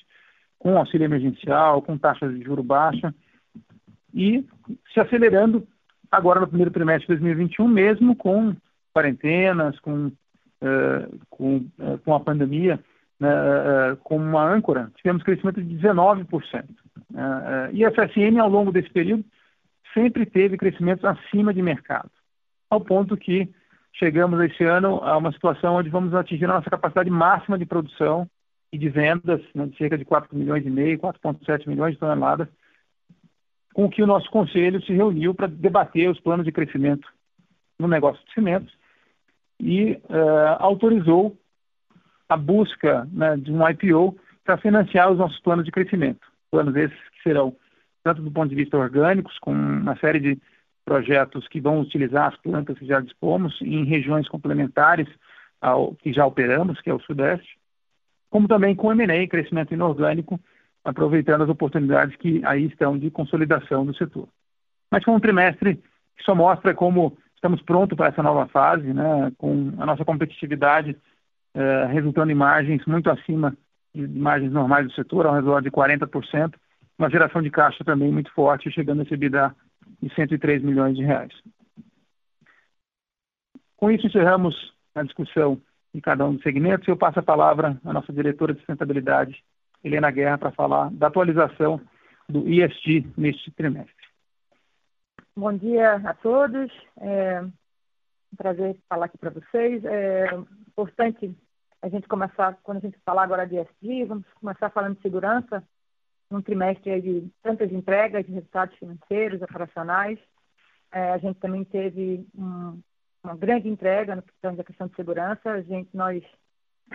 [0.59, 3.13] com auxílio emergencial, com taxas de juro baixa
[4.13, 4.45] e
[4.93, 5.67] se acelerando
[6.11, 8.55] agora no primeiro trimestre de 2021, mesmo com
[8.93, 12.79] quarentenas, com, uh, com, uh, com a pandemia
[13.19, 16.65] né, uh, como uma âncora, tivemos crescimento de 19%.
[17.71, 19.23] e a FSM, ao longo desse período,
[19.93, 22.09] sempre teve crescimentos acima de mercado
[22.71, 23.49] ao ponto que
[23.93, 28.27] chegamos esse ano a uma situação onde vamos atingir a nossa capacidade máxima de produção
[28.71, 32.47] e de vendas, né, de cerca de 4 milhões e meio, 4,7 milhões de toneladas,
[33.73, 37.07] com que o nosso conselho se reuniu para debater os planos de crescimento
[37.79, 38.73] no negócio de cimentos
[39.59, 41.37] e uh, autorizou
[42.27, 46.25] a busca né, de um IPO para financiar os nossos planos de crescimento.
[46.49, 47.55] Planos esses que serão,
[48.03, 50.41] tanto do ponto de vista orgânicos, com uma série de
[50.83, 55.07] projetos que vão utilizar as plantas que já dispomos em regiões complementares
[55.61, 57.57] ao que já operamos, que é o Sudeste,
[58.29, 60.39] como também com M&A, crescimento inorgânico,
[60.83, 64.27] aproveitando as oportunidades que aí estão de consolidação do setor.
[64.91, 65.75] Mas foi um trimestre
[66.17, 70.95] que só mostra como estamos prontos para essa nova fase, né, com a nossa competitividade
[71.53, 73.55] eh, resultando em margens muito acima
[73.93, 76.53] de margens normais do setor, ao redor de 40%,
[76.97, 79.53] uma geração de caixa também muito forte, chegando a se EBITDA
[80.01, 81.33] de 103 milhões de reais.
[83.75, 85.59] Com isso, encerramos a discussão
[85.93, 89.43] de cada um dos segmentos e eu passo a palavra à nossa diretora de sustentabilidade,
[89.83, 91.81] Helena Guerra, para falar da atualização
[92.27, 93.95] do IST neste trimestre.
[95.35, 96.71] Bom dia a todos.
[96.97, 99.83] É um prazer falar aqui para vocês.
[99.85, 100.27] É
[100.67, 101.35] importante
[101.81, 105.63] a gente começar, quando a gente falar agora de ESG, vamos começar falando de segurança,
[106.29, 110.19] num trimestre de tantas entregas de resultados financeiros, operacionais.
[110.91, 112.79] É, a gente também teve um,
[113.23, 115.49] uma grande entrega no que da questão de segurança.
[115.49, 116.23] A gente, nós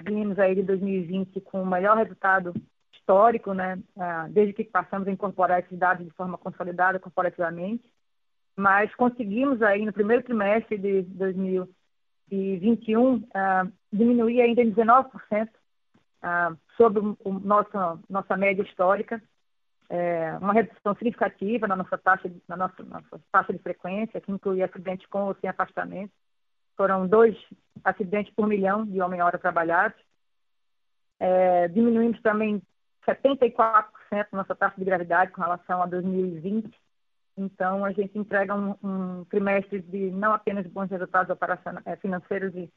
[0.05, 2.55] vimos aí de 2020 com o melhor resultado
[3.07, 7.85] histórico, né, é, desde que passamos a incorporar esses dados de forma consolidada corporativamente.
[8.57, 15.49] Mas conseguimos aí no primeiro trimestre de 2021 uh, é, diminuir ainda em 19%
[16.23, 17.71] ah, sobre o nosso,
[18.09, 19.23] nossa média histórica,
[19.91, 24.63] é, uma redução significativa na nossa taxa, na nossa, nossa taxa de frequência, que inclui
[24.63, 26.13] acidentes com ou sem afastamento.
[26.77, 27.37] Foram dois
[27.85, 29.99] acidentes por milhão de homem-hora trabalhados.
[31.21, 32.63] É, diminuímos também
[33.07, 33.87] 74%
[34.33, 36.71] nossa taxa de gravidade com relação a 2020.
[37.37, 41.37] Então, a gente entrega um, um trimestre de não apenas bons resultados
[41.85, 42.71] é, financeiros e,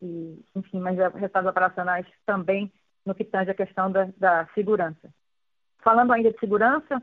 [0.00, 2.72] e, enfim, mas resultados operacionais também
[3.04, 5.12] no que tange a questão da, da segurança.
[5.82, 7.02] Falando ainda de segurança,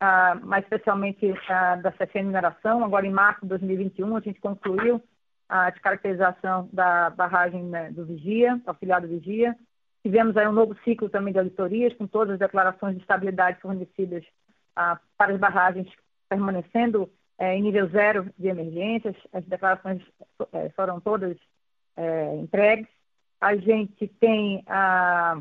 [0.00, 5.02] ah, mais especialmente ah, da CFN Mineração, agora em março de 2021, a gente concluiu
[5.48, 9.54] a descaracterização da barragem né, do Vigia, auxiliar do Vigia.
[10.02, 14.24] Tivemos aí um novo ciclo também de auditorias, com todas as declarações de estabilidade fornecidas
[14.74, 15.88] ah, para as barragens
[16.28, 19.14] permanecendo eh, em nível zero de emergências.
[19.32, 20.02] As declarações
[20.52, 21.36] eh, foram todas
[21.96, 22.88] eh, entregues.
[23.40, 25.38] A gente tem a,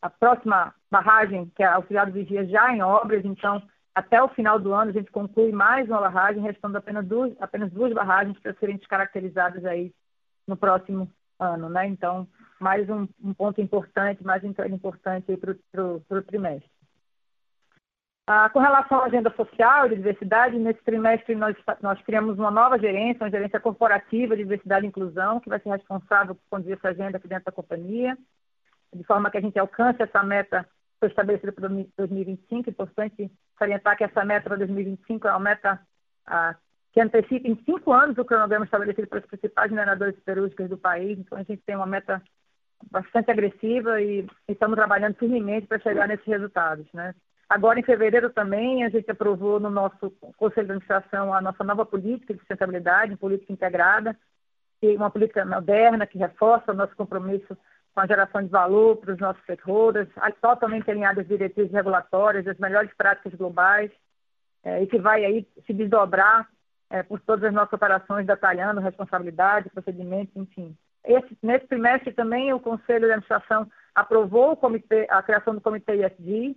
[0.00, 3.62] a próxima barragem, que é a Auxiliar do Vigia, já em obras, então
[3.94, 7.70] até o final do ano a gente conclui mais uma barragem, restando apenas duas, apenas
[7.70, 9.92] duas barragens para serem descaracterizadas aí
[10.46, 11.86] no próximo ano, né?
[11.86, 12.26] Então,
[12.62, 16.70] mais um, um ponto importante, mais entrega importante para o trimestre.
[18.24, 22.78] Ah, com relação à agenda social de diversidade, nesse trimestre nós, nós criamos uma nova
[22.78, 26.90] gerência, uma gerência corporativa de diversidade e inclusão, que vai ser responsável por conduzir essa
[26.90, 28.16] agenda aqui dentro da companhia.
[28.94, 30.66] de forma que a gente alcance essa meta
[31.00, 32.70] foi estabelecida para 2025.
[32.70, 35.80] Importante salientar que essa meta para 2025 é uma meta
[36.24, 36.54] ah,
[36.92, 41.18] que antecipa em cinco anos o cronograma estabelecido para os principais mineradores siderúrgicos do país.
[41.18, 42.22] Então, a gente tem uma meta
[42.90, 46.86] bastante agressiva e estamos trabalhando firmemente para chegar nesses resultados.
[46.92, 47.14] Né?
[47.48, 51.84] Agora, em fevereiro também, a gente aprovou no nosso Conselho de Administração a nossa nova
[51.84, 54.16] política de sustentabilidade, política integrada,
[54.96, 57.56] uma política moderna que reforça o nosso compromisso
[57.94, 60.08] com a geração de valor para os nossos stakeholders,
[60.40, 63.90] totalmente alinhada às diretrizes regulatórias, às melhores práticas globais,
[64.64, 66.48] é, e que vai aí se desdobrar
[66.88, 70.76] é, por todas as nossas operações, detalhando responsabilidade, procedimentos, enfim.
[71.04, 76.56] Esse, nesse trimestre também o Conselho de Administração aprovou comitê, a criação do Comitê ISD,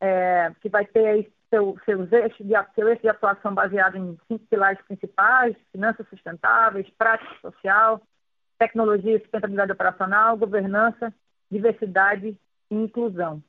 [0.00, 4.18] é, que vai ter aí seu, seus eixos de, seu eixo de atuação baseado em
[4.26, 8.00] cinco pilares principais, finanças sustentáveis, prática social,
[8.58, 11.12] tecnologia e sustentabilidade operacional, governança,
[11.50, 12.38] diversidade
[12.70, 13.42] e inclusão.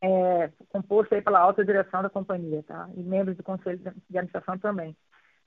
[0.00, 2.88] É, composto aí pela alta direção da companhia, tá?
[2.94, 4.96] E membros do Conselho de Administração também.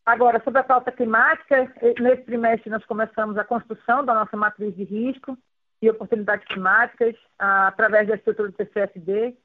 [0.06, 4.84] Agora, sobre a pauta climática, nesse trimestre nós começamos a construção da nossa matriz de
[4.84, 5.38] risco
[5.82, 9.36] e oportunidades climáticas através da estrutura do TCFD.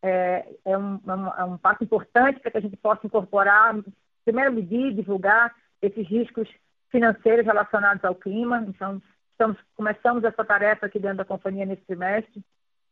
[0.00, 1.00] É, é, um,
[1.36, 3.74] é, um, passo importante para que a gente possa incorporar,
[4.24, 6.48] primeiro medir, divulgar esses riscos
[6.90, 8.64] financeiros relacionados ao clima.
[8.68, 12.42] Então, estamos, começamos essa tarefa aqui dentro da companhia nesse trimestre.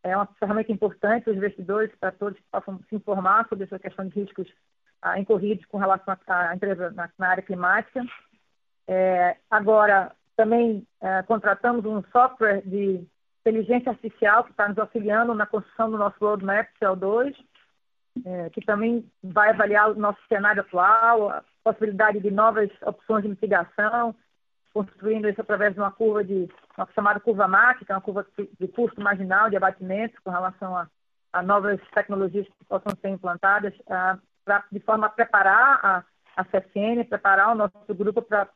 [0.03, 3.79] É uma ferramenta importante para os investidores, para todos que possam se informar sobre essa
[3.79, 4.49] questão de riscos
[5.03, 8.05] ah, incorridos com relação à empresa na, na área climática.
[8.89, 13.07] É, agora, também é, contratamos um software de
[13.41, 17.35] inteligência artificial que está nos auxiliando na construção do nosso roadmap CO2,
[18.25, 23.29] é, que também vai avaliar o nosso cenário atual, a possibilidade de novas opções de
[23.29, 24.15] mitigação,
[24.73, 28.27] construindo isso através de uma curva de uma chamada curva MAC, que é uma curva
[28.61, 30.87] de custo marginal de abatimento com relação a,
[31.33, 36.05] a novas tecnologias que possam ser implantadas, a, pra, de forma a preparar a,
[36.37, 36.45] a
[37.05, 38.49] preparar o nosso grupo para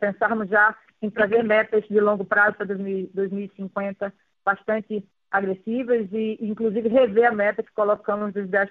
[0.00, 4.12] pensarmos já em trazer metas de longo prazo para 2050
[4.44, 8.70] bastante agressivas e, inclusive, rever a meta que colocamos dos 10%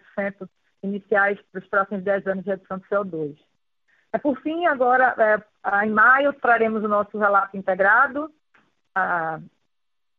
[0.82, 3.38] iniciais para os próximos 10 anos de redução de CO2.
[4.12, 8.32] É, por fim, agora, é, em maio, traremos o nosso relato integrado,
[8.96, 9.40] a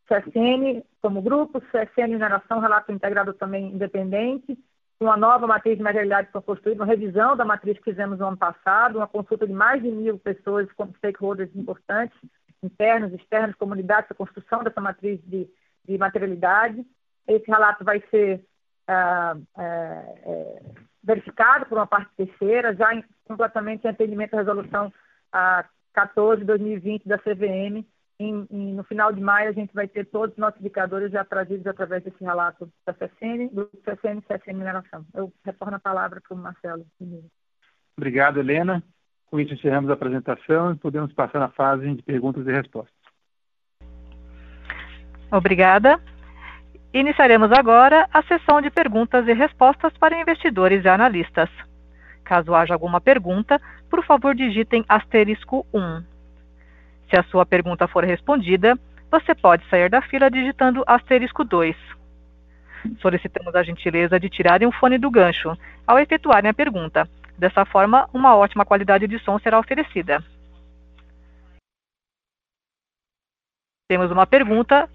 [0.07, 4.59] CSN como grupo, CSN Mineração, relato integrado também independente,
[5.01, 8.37] uma nova matriz de materialidade foi construída, uma revisão da matriz que fizemos no ano
[8.37, 12.17] passado, uma consulta de mais de mil pessoas como stakeholders importantes,
[12.63, 15.49] internos, externos, comunidades, a construção dessa matriz de,
[15.85, 16.85] de materialidade.
[17.27, 18.45] Esse relato vai ser
[18.87, 20.63] ah, é, é,
[21.03, 24.93] verificado por uma parte terceira, já em, completamente em atendimento à resolução
[25.33, 27.85] a 14 de 2020 da CVM,
[28.19, 31.25] em, em, no final de maio, a gente vai ter todos os nossos indicadores já
[31.25, 35.05] trazidos através desse relato da CSN, do CSN e CSN Mineração.
[35.15, 36.87] Eu retorno a palavra para o Marcelo.
[37.97, 38.83] Obrigado, Helena.
[39.27, 42.95] Com isso, encerramos a apresentação e podemos passar na fase de perguntas e respostas.
[45.33, 46.01] Obrigada.
[46.93, 51.51] Iniciaremos agora a sessão de perguntas e respostas para investidores e analistas.
[52.23, 56.14] Caso haja alguma pergunta, por favor digitem asterisco 1.
[57.09, 58.79] Se a sua pergunta for respondida,
[59.11, 61.77] você pode sair da fila digitando asterisco 2.
[63.01, 67.09] Solicitamos a gentileza de tirarem o fone do gancho ao efetuarem a pergunta.
[67.39, 70.23] Dessa forma, uma ótima qualidade de som será oferecida.
[73.89, 74.89] Temos uma pergunta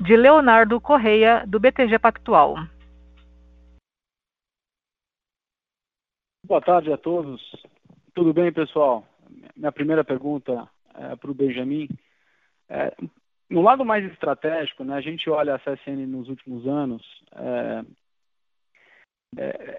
[0.00, 2.56] de Leonardo Correia, do BTG Pactual.
[6.46, 7.40] Boa tarde a todos.
[8.14, 9.06] Tudo bem, pessoal?
[9.56, 11.88] Minha primeira pergunta é, para o Benjamin.
[12.68, 12.94] É,
[13.48, 17.02] no lado mais estratégico, né, a gente olha a CSN nos últimos anos.
[17.36, 17.84] É,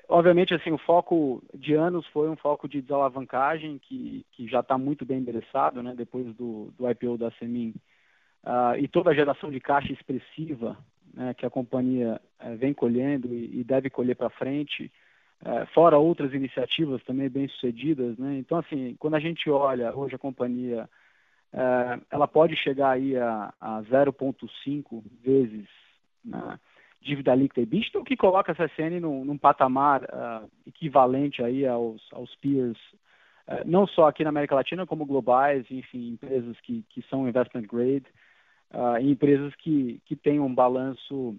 [0.10, 4.78] obviamente, assim, o foco de anos foi um foco de desalavancagem que, que já está
[4.78, 7.74] muito bem endereçado, né, depois do, do IPO da Semin
[8.44, 10.78] uh, e toda a geração de caixa expressiva
[11.14, 12.20] né, que a companhia
[12.58, 14.92] vem colhendo e, e deve colher para frente.
[15.44, 18.38] É, fora outras iniciativas também bem sucedidas, né?
[18.38, 20.90] Então, assim, quando a gente olha hoje a companhia,
[21.54, 25.68] é, ela pode chegar aí a, a 0,5 vezes
[26.24, 26.60] né,
[27.02, 31.66] dívida líquida e EBITDA, o que coloca a CSN num, num patamar uh, equivalente aí
[31.66, 32.78] aos, aos peers,
[33.64, 38.06] não só aqui na América Latina, como globais, enfim, empresas que, que são investment grade,
[38.74, 41.36] uh, e empresas que, que têm um balanço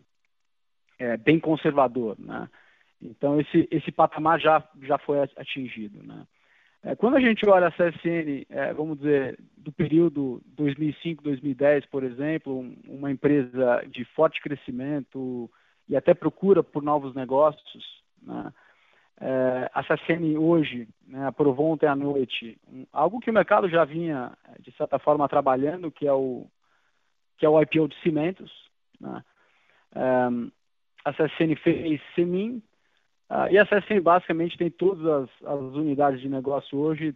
[0.99, 2.49] é, bem conservador, né?
[3.01, 6.03] Então, esse, esse patamar já, já foi atingido.
[6.03, 6.27] Né?
[6.83, 12.61] É, quando a gente olha a CSN, é, vamos dizer, do período 2005-2010, por exemplo,
[12.61, 15.51] um, uma empresa de forte crescimento
[15.89, 18.53] e até procura por novos negócios, né?
[19.21, 22.59] é, a CSN hoje né, aprovou ontem à noite
[22.93, 26.47] algo que o mercado já vinha, de certa forma, trabalhando, que é o,
[27.39, 28.53] que é o IPO de cimentos.
[29.01, 29.25] Né?
[31.05, 32.63] A CSN fez Semin,
[33.29, 37.15] Uh, e a CSN basicamente tem todas as, as, unidades de negócio hoje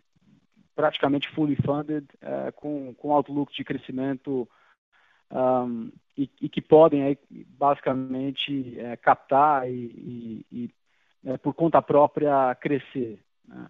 [0.75, 4.49] praticamente fully funded, uh, com, com outlook de crescimento
[5.31, 10.71] um, e, e, que podem aí, basicamente uh, captar e, e, e
[11.23, 13.21] né, por conta própria crescer.
[13.47, 13.67] Né?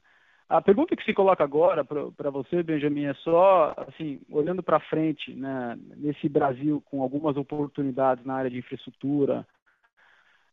[0.49, 5.33] A pergunta que se coloca agora para você, Benjamin, é só assim, olhando para frente,
[5.33, 9.47] né, nesse Brasil com algumas oportunidades na área de infraestrutura,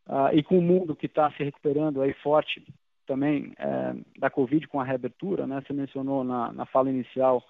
[0.07, 2.65] Uh, e com o mundo que está se recuperando aí forte
[3.07, 5.63] também é, da Covid com a reabertura, né?
[5.65, 7.43] Você mencionou na, na fala inicial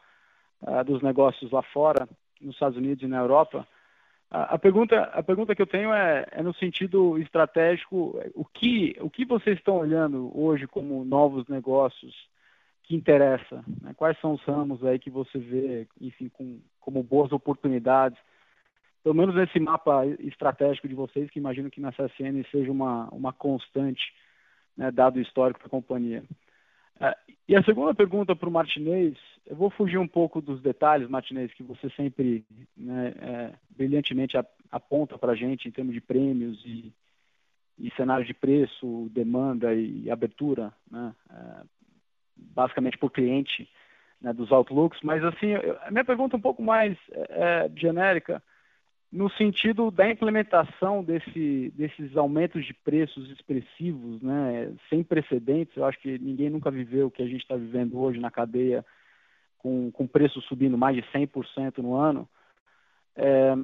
[0.61, 2.07] uh, dos negócios lá fora,
[2.39, 3.67] nos Estados Unidos e na Europa.
[4.31, 8.95] Uh, a pergunta, a pergunta que eu tenho é, é, no sentido estratégico, o que,
[9.01, 12.15] o que vocês estão olhando hoje como novos negócios
[12.83, 13.63] que interessa?
[13.81, 13.93] Né?
[13.97, 18.17] Quais são os ramos aí que você vê, enfim, com, como boas oportunidades
[19.07, 23.31] pelo menos nesse mapa estratégico de vocês, que imagino que na CSN seja uma, uma
[23.31, 24.13] constante,
[24.75, 26.25] né, dado o histórico da companhia.
[26.97, 31.07] Uh, e a segunda pergunta para o Martinez, eu vou fugir um pouco dos detalhes,
[31.07, 32.45] Martinez, que você sempre
[32.75, 34.35] né, é, brilhantemente
[34.69, 36.93] aponta para a gente em termos de prêmios e,
[37.79, 41.63] e cenário de preço, demanda e abertura, né, é,
[42.35, 43.69] basicamente por cliente
[44.19, 44.99] né, dos outlooks.
[45.01, 48.43] Mas assim, eu, a minha pergunta é um pouco mais é, genérica
[49.11, 55.75] no sentido da implementação desse, desses aumentos de preços expressivos, né, sem precedentes.
[55.77, 58.85] Eu acho que ninguém nunca viveu o que a gente está vivendo hoje na cadeia,
[59.57, 62.27] com, com preços subindo mais de 100% no ano.
[63.15, 63.55] É,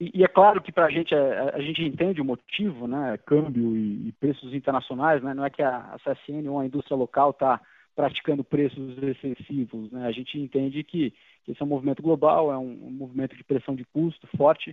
[0.00, 3.16] e, e, é claro que para a gente, é, a gente entende o motivo, né,
[3.26, 6.96] câmbio e, e preços internacionais, né, não é que a, a CSN ou a indústria
[6.96, 7.60] local está
[7.98, 9.90] praticando preços excessivos.
[9.90, 10.06] Né?
[10.06, 11.12] A gente entende que,
[11.44, 14.70] que esse é um movimento global, é um, um movimento de pressão de custo forte,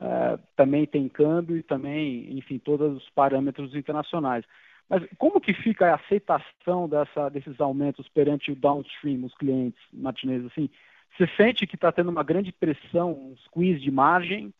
[0.00, 4.44] uh, também tem câmbio e também, enfim, todos os parâmetros internacionais.
[4.88, 10.46] Mas como que fica a aceitação dessa, desses aumentos perante o downstream, os clientes, Martinez?
[10.46, 10.70] Assim,
[11.18, 14.54] você sente que está tendo uma grande pressão, um squeeze de margem?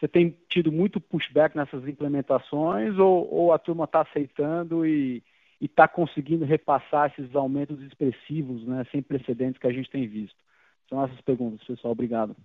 [0.00, 5.22] Você tem tido muito pushback nessas implementações ou, ou a turma está aceitando e,
[5.64, 10.36] e está conseguindo repassar esses aumentos expressivos, né, sem precedentes que a gente tem visto?
[10.90, 11.92] São essas perguntas, pessoal.
[11.92, 12.36] Obrigado.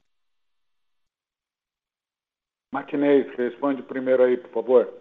[2.73, 4.93] Martinez, responde primeiro aí, por favor.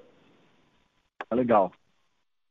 [1.28, 1.70] Tá legal.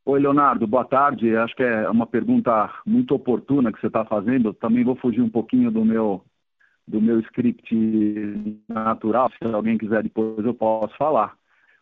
[0.05, 1.35] Oi, Leonardo, boa tarde.
[1.35, 4.53] Acho que é uma pergunta muito oportuna que você está fazendo.
[4.53, 6.23] Também vou fugir um pouquinho do meu
[6.87, 7.75] do meu script
[8.69, 9.29] natural.
[9.31, 11.36] Se alguém quiser depois eu posso falar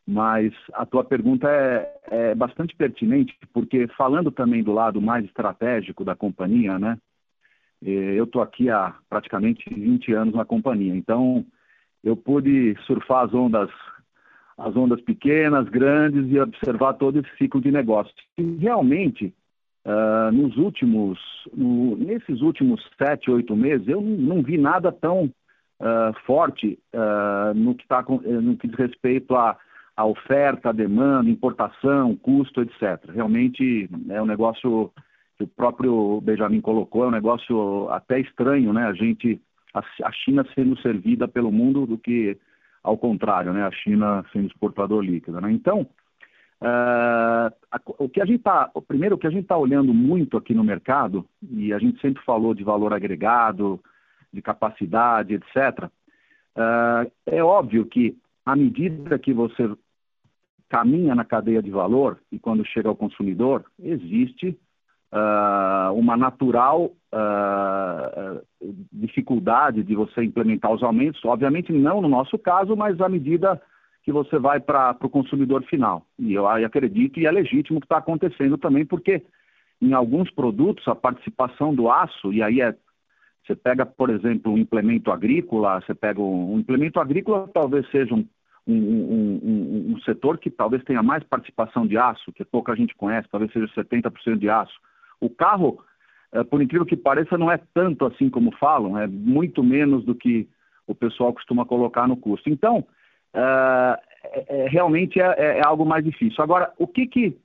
[0.07, 6.03] mas a tua pergunta é, é, bastante pertinente, porque falando também do lado mais estratégico
[6.03, 6.97] da companhia, né?
[7.83, 11.45] Eh, eu estou aqui há praticamente 20 anos na companhia, então
[12.03, 13.69] eu pude surfar as ondas,
[14.57, 18.13] as ondas pequenas, grandes e observar todo esse ciclo de negócio.
[18.37, 19.33] E realmente,
[19.85, 21.19] uh, nos últimos,
[21.53, 27.75] no, nesses últimos sete, oito meses, eu não, vi nada tão uh, forte uh, no,
[27.75, 29.57] que tá, no que diz respeito a
[29.95, 33.11] a oferta, a demanda, importação, custo, etc.
[33.13, 34.91] Realmente é um negócio
[35.37, 38.85] que o próprio Benjamin colocou, é um negócio até estranho, né?
[38.85, 39.41] A gente,
[39.73, 42.37] a, China sendo servida pelo mundo do que
[42.83, 43.63] ao contrário, né?
[43.63, 45.51] A China sendo exportador líquido, né?
[45.51, 45.87] Então,
[46.61, 47.51] uh,
[47.97, 50.63] o que a gente tá, primeiro o que a gente está olhando muito aqui no
[50.63, 53.79] mercado e a gente sempre falou de valor agregado,
[54.31, 55.89] de capacidade, etc.
[56.55, 59.69] Uh, é óbvio que à medida que você
[60.69, 64.57] caminha na cadeia de valor e quando chega ao consumidor, existe
[65.13, 68.41] uh, uma natural uh,
[68.91, 73.61] dificuldade de você implementar os aumentos, obviamente não no nosso caso, mas à medida
[74.03, 76.05] que você vai para o consumidor final.
[76.19, 79.23] E eu acredito e é legítimo que está acontecendo também, porque
[79.81, 82.75] em alguns produtos a participação do aço, e aí é
[83.45, 88.15] você pega, por exemplo, um implemento agrícola, você pega um, um implemento agrícola, talvez seja
[88.15, 88.25] um
[88.67, 93.27] um, um, um, setor que talvez tenha mais participação de aço, que pouca gente conhece,
[93.29, 94.73] talvez seja 70% de aço.
[95.19, 95.83] O carro,
[96.31, 100.15] é, por incrível que pareça, não é tanto assim como falam, é muito menos do
[100.15, 100.47] que
[100.87, 102.49] o pessoal costuma colocar no custo.
[102.49, 102.85] Então,
[103.33, 103.99] é,
[104.47, 106.43] é, realmente é, é, algo mais difícil.
[106.43, 107.37] Agora, o que que,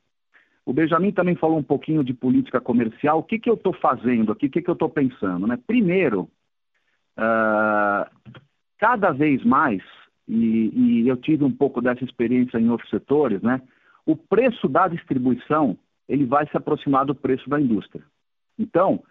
[0.65, 3.19] o Benjamin também falou um pouquinho de política comercial.
[3.19, 4.47] O que, que eu estou fazendo aqui?
[4.47, 5.47] O que, que eu estou pensando?
[5.47, 5.59] Né?
[5.67, 6.29] Primeiro,
[7.19, 8.09] uh,
[8.79, 9.83] cada vez mais,
[10.31, 13.61] e, e, eu tive um pouco dessa experiência em outros setores, né?
[14.07, 15.77] o preço da distribuição
[16.09, 18.05] ele vai se aproximar do preço da indústria.
[18.59, 19.03] Então,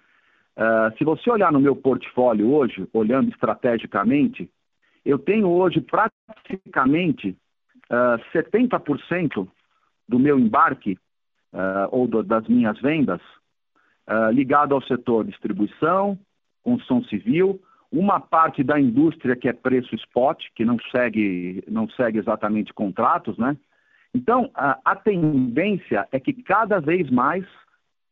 [0.58, 4.50] uh, se você olhar no meu portfólio hoje, olhando estrategicamente,
[5.06, 7.38] eu tenho hoje praticamente
[7.90, 9.48] uh, 70%
[10.08, 10.98] do meu embarque
[11.54, 13.22] uh, ou do, das minhas vendas
[14.34, 16.18] ligado ao setor distribuição,
[16.64, 17.62] construção civil,
[17.92, 23.38] uma parte da indústria que é preço spot, que não segue, não segue exatamente contratos,
[23.38, 23.58] né?
[24.14, 27.44] Então, a, a tendência é que cada vez mais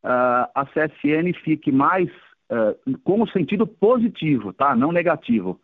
[0.03, 2.09] uh, a CSN fique mais
[2.51, 4.75] uh, com o sentido positivo, tá?
[4.75, 5.59] Não negativo.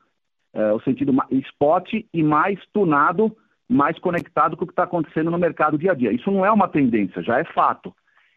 [0.53, 3.36] Uh, o sentido spot e mais tunado,
[3.68, 6.11] mais conectado com o que está acontecendo no mercado dia a dia.
[6.11, 7.93] Isso não é uma tendência, já é fato.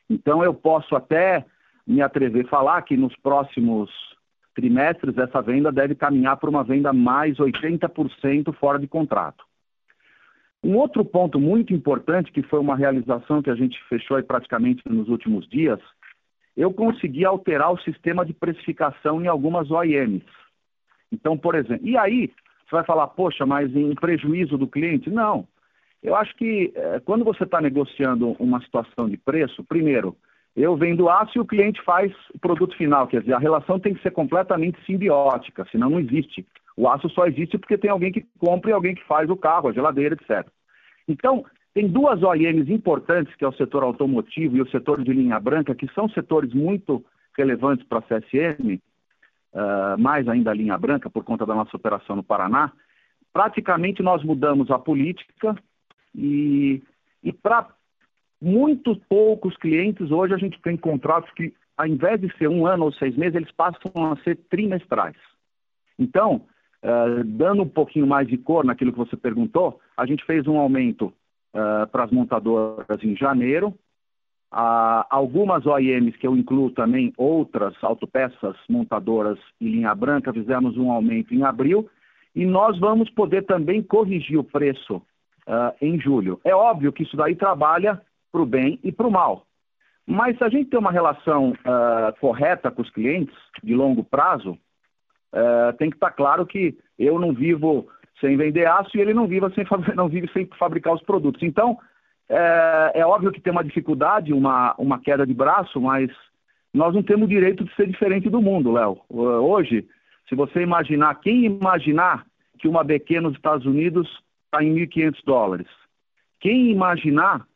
[0.08, 1.44] Então, eu posso até
[1.86, 3.90] me atrever a falar que nos próximos
[4.56, 9.44] trimestres essa venda deve caminhar para uma venda mais 80% fora de contrato.
[10.64, 15.08] Um outro ponto muito importante, que foi uma realização que a gente fechou praticamente nos
[15.08, 15.78] últimos dias,
[16.56, 20.24] eu consegui alterar o sistema de precificação em algumas OEMs.
[21.12, 22.32] Então, por exemplo, e aí
[22.64, 25.10] você vai falar, poxa, mas em prejuízo do cliente?
[25.10, 25.46] Não.
[26.02, 30.16] Eu acho que eh, quando você está negociando uma situação de preço, primeiro,
[30.56, 33.92] eu vendo aço e o cliente faz o produto final, quer dizer, a relação tem
[33.92, 36.46] que ser completamente simbiótica, senão não existe.
[36.74, 39.68] O aço só existe porque tem alguém que compra e alguém que faz o carro,
[39.68, 40.48] a geladeira, etc.
[41.06, 41.44] Então,
[41.74, 45.74] tem duas OEMs importantes, que é o setor automotivo e o setor de linha branca,
[45.74, 47.04] que são setores muito
[47.36, 48.80] relevantes para a CSM, uh,
[49.58, 52.72] ah, mais ainda a linha branca, por conta da nossa operação no Paraná.
[53.30, 55.54] Praticamente nós mudamos a política
[56.14, 56.82] e,
[57.22, 57.68] e para
[58.40, 62.84] muitos poucos clientes, hoje a gente tem contratos que, ao invés de ser um ano
[62.84, 65.16] ou seis meses, eles passam a ser trimestrais.
[65.98, 66.42] Então,
[66.82, 70.58] uh, dando um pouquinho mais de cor naquilo que você perguntou, a gente fez um
[70.58, 71.06] aumento
[71.54, 73.68] uh, para as montadoras em janeiro.
[74.52, 80.90] Uh, algumas OEMs, que eu incluo também outras autopeças montadoras em linha branca, fizemos um
[80.90, 81.88] aumento em abril.
[82.34, 85.00] E nós vamos poder também corrigir o preço
[85.80, 86.40] em julho.
[86.44, 88.02] É óbvio que isso daí trabalha
[88.36, 89.46] para o bem e para o mal.
[90.06, 93.34] Mas se a gente tem uma relação uh, correta com os clientes,
[93.64, 97.88] de longo prazo, uh, tem que estar tá claro que eu não vivo
[98.20, 99.64] sem vender aço e ele não, vive sem,
[99.96, 101.42] não vive sem fabricar os produtos.
[101.42, 101.78] Então,
[102.28, 106.10] é, é, óbvio que tem uma dificuldade, uma, uma queda de braço, mas
[106.74, 109.00] nós não temos o direito de ser diferente do mundo, Léo.
[109.08, 109.86] Hoje,
[110.28, 112.26] se você imaginar, quem imaginar
[112.58, 114.08] que uma BQ nos Estados Unidos
[114.44, 115.68] está em 1.500 dólares?
[116.40, 117.46] Quem imaginar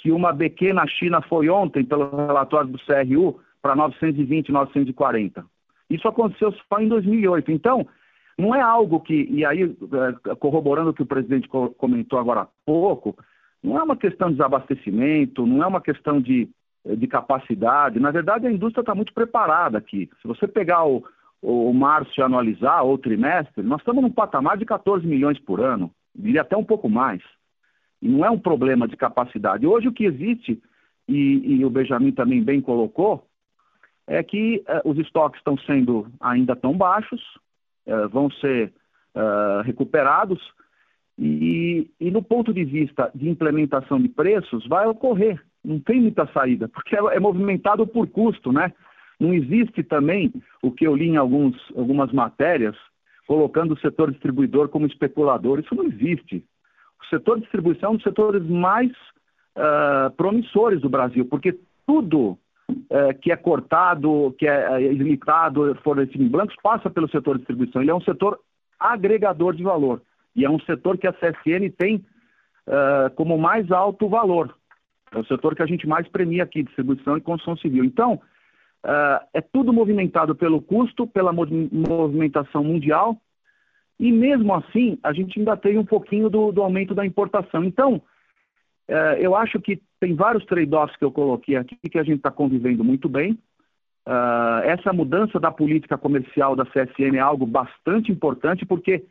[0.00, 5.44] que uma BQ na China foi ontem, pelo relatório do CRU, para 920, 940.
[5.90, 7.52] Isso aconteceu só em 2008.
[7.52, 7.86] Então,
[8.38, 12.48] não é algo que, e aí, é, corroborando o que o presidente comentou agora há
[12.64, 13.14] pouco,
[13.62, 16.48] não é uma questão de desabastecimento, não é uma questão de,
[16.84, 18.00] de capacidade.
[18.00, 20.08] Na verdade, a indústria está muito preparada aqui.
[20.22, 21.04] Se você pegar o,
[21.42, 25.90] o março e anualizar, ou trimestre, nós estamos num patamar de 14 milhões por ano,
[26.14, 27.20] diria até um pouco mais.
[28.00, 29.66] E não é um problema de capacidade.
[29.66, 30.60] Hoje o que existe,
[31.08, 33.26] e, e o Benjamin também bem colocou,
[34.06, 37.20] é que uh, os estoques estão sendo ainda tão baixos,
[37.86, 38.72] uh, vão ser
[39.14, 40.40] uh, recuperados,
[41.22, 45.38] e, e, no ponto de vista de implementação de preços, vai ocorrer.
[45.62, 48.72] Não tem muita saída, porque é, é movimentado por custo, né?
[49.18, 50.32] Não existe também
[50.62, 52.74] o que eu li em alguns, algumas matérias,
[53.26, 55.60] colocando o setor distribuidor como especulador.
[55.60, 56.42] Isso não existe.
[57.02, 58.90] O setor de distribuição é um dos setores mais
[59.56, 62.38] uh, promissores do Brasil, porque tudo
[62.70, 67.40] uh, que é cortado, que é, é limitado, fornecido em blancos, passa pelo setor de
[67.40, 67.82] distribuição.
[67.82, 68.38] Ele é um setor
[68.78, 70.02] agregador de valor.
[70.34, 71.96] E é um setor que a CSN tem
[72.66, 74.54] uh, como mais alto valor.
[75.12, 77.84] É o setor que a gente mais premia aqui, distribuição e construção civil.
[77.84, 78.14] Então,
[78.84, 83.20] uh, é tudo movimentado pelo custo, pela movimentação mundial
[84.00, 87.62] e mesmo assim, a gente ainda tem um pouquinho do, do aumento da importação.
[87.62, 88.00] Então,
[88.88, 92.30] é, eu acho que tem vários trade-offs que eu coloquei aqui que a gente está
[92.30, 93.32] convivendo muito bem.
[94.08, 99.04] Uh, essa mudança da política comercial da CSN é algo bastante importante, porque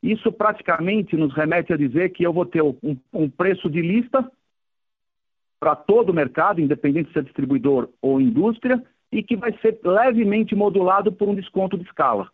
[0.00, 4.30] isso praticamente nos remete a dizer que eu vou ter um, um preço de lista
[5.58, 8.80] para todo o mercado, independente se é distribuidor ou indústria,
[9.10, 12.30] e que vai ser levemente modulado por um desconto de escala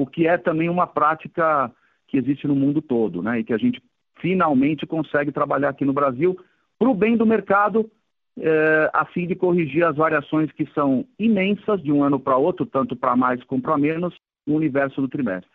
[0.00, 1.70] o que é também uma prática
[2.08, 3.40] que existe no mundo todo, né?
[3.40, 3.82] E que a gente
[4.18, 6.38] finalmente consegue trabalhar aqui no Brasil
[6.78, 7.90] para o bem do mercado
[8.38, 12.64] é, a fim de corrigir as variações que são imensas de um ano para outro,
[12.64, 14.14] tanto para mais como para menos,
[14.46, 15.50] no universo do trimestre.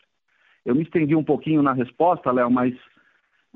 [0.64, 2.76] Eu me estendi um pouquinho na resposta, Léo, mas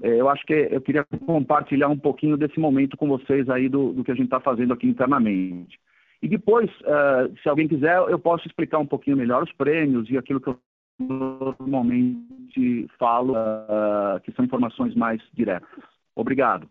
[0.02, 3.94] é, eu acho que eu queria compartilhar um pouquinho desse momento com vocês aí do,
[3.94, 5.80] do que a gente está fazendo aqui internamente.
[6.22, 10.18] E depois, uh, se alguém quiser, eu posso explicar um pouquinho melhor os prêmios e
[10.18, 10.60] aquilo que eu
[11.00, 15.70] normalmente falo, uh, que são informações mais diretas.
[16.16, 16.68] Obrigado.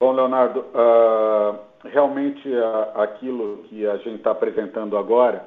[0.00, 5.46] Bom, Leonardo, uh, realmente uh, aquilo que a gente está apresentando agora,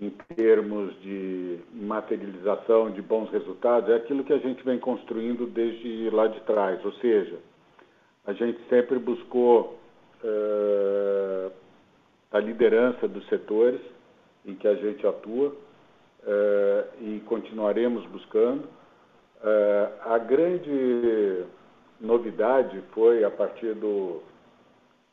[0.00, 6.08] em termos de materialização de bons resultados, é aquilo que a gente vem construindo desde
[6.10, 6.82] lá de trás.
[6.84, 7.38] Ou seja,
[8.26, 9.78] a gente sempre buscou
[12.32, 13.80] a liderança dos setores
[14.44, 15.54] em que a gente atua
[17.00, 18.68] e continuaremos buscando.
[20.04, 21.44] a grande
[22.00, 24.22] novidade foi a partir do,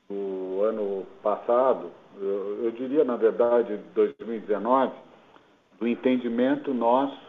[0.10, 4.94] do ano passado, eu, eu, diria na verdade 2019,
[5.80, 7.28] do entendimento nosso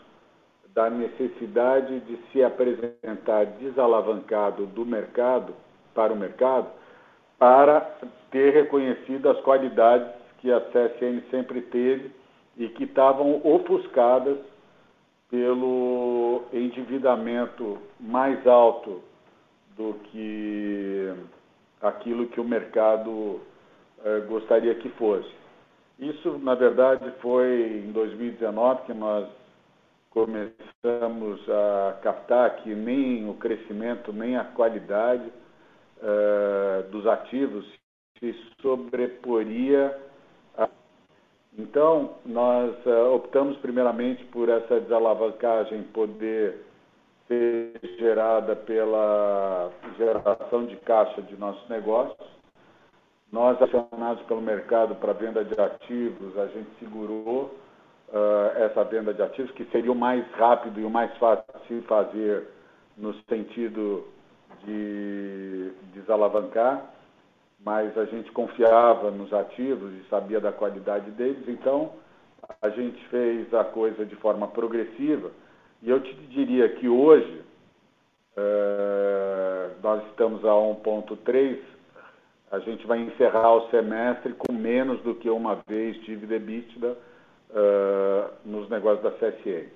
[0.74, 5.52] da necessidade de se apresentar desalavancado do mercado
[5.94, 6.68] para o mercado
[7.38, 7.80] para
[8.30, 10.08] ter reconhecido as qualidades
[10.38, 12.10] que a CSN sempre teve
[12.56, 14.38] e que estavam ofuscadas
[15.30, 19.02] pelo endividamento mais alto
[19.76, 21.12] do que
[21.80, 23.40] aquilo que o mercado
[24.04, 25.30] eh, gostaria que fosse.
[25.98, 29.28] Isso, na verdade, foi em 2019 que nós
[30.10, 35.30] começamos a captar que nem o crescimento, nem a qualidade
[36.02, 37.66] eh, dos ativos
[38.18, 39.96] se sobreporia.
[41.58, 46.64] Então, nós eh, optamos primeiramente por essa desalavancagem poder
[47.26, 52.28] ser gerada pela geração de caixa de nossos negócios.
[53.32, 57.50] Nós, acionados pelo mercado para venda de ativos, a gente segurou
[58.08, 61.80] uh, essa venda de ativos, que seria o mais rápido e o mais fácil de
[61.82, 62.46] fazer
[62.96, 64.06] no sentido
[64.64, 66.82] de desalavancar,
[67.64, 71.92] mas a gente confiava nos ativos e sabia da qualidade deles, então
[72.62, 75.30] a gente fez a coisa de forma progressiva
[75.82, 77.42] e eu te diria que hoje
[78.36, 81.58] é, nós estamos a 1,3,
[82.50, 86.96] a gente vai encerrar o semestre com menos do que uma vez dívida EBITDA
[87.50, 89.68] é, nos negócios da CSE.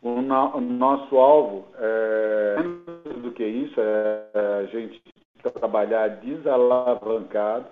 [0.00, 5.02] O, no, o, nosso alvo é menos do que isso, é a gente
[5.42, 7.66] trabalhar desalavancado,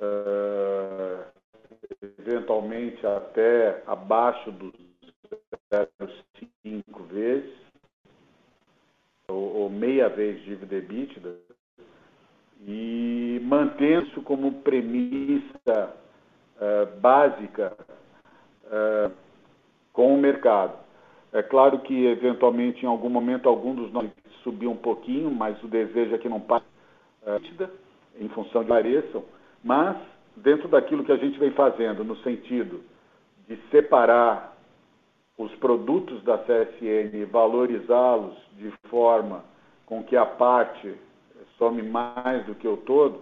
[0.00, 1.18] é,
[2.18, 4.72] eventualmente até abaixo dos
[5.72, 7.54] 0,5 vezes,
[9.28, 11.36] ou, ou, meia vez dívida EBITDA,
[12.66, 15.94] e mantendo isso como premissa
[16.56, 17.76] uh, básica
[18.64, 19.12] uh,
[19.92, 20.78] com o mercado.
[21.32, 24.10] É claro que, eventualmente, em algum momento, algum dos nós
[24.42, 26.64] subir um pouquinho, mas o desejo é que não passe
[27.22, 27.68] uh,
[28.18, 29.24] em função de pareçam,
[29.62, 29.96] mas
[30.36, 32.82] dentro daquilo que a gente vem fazendo, no sentido
[33.48, 34.56] de separar
[35.36, 39.44] os produtos da CSN, valorizá-los de forma
[39.86, 40.94] com que a parte
[41.56, 43.20] some mais do que o todo,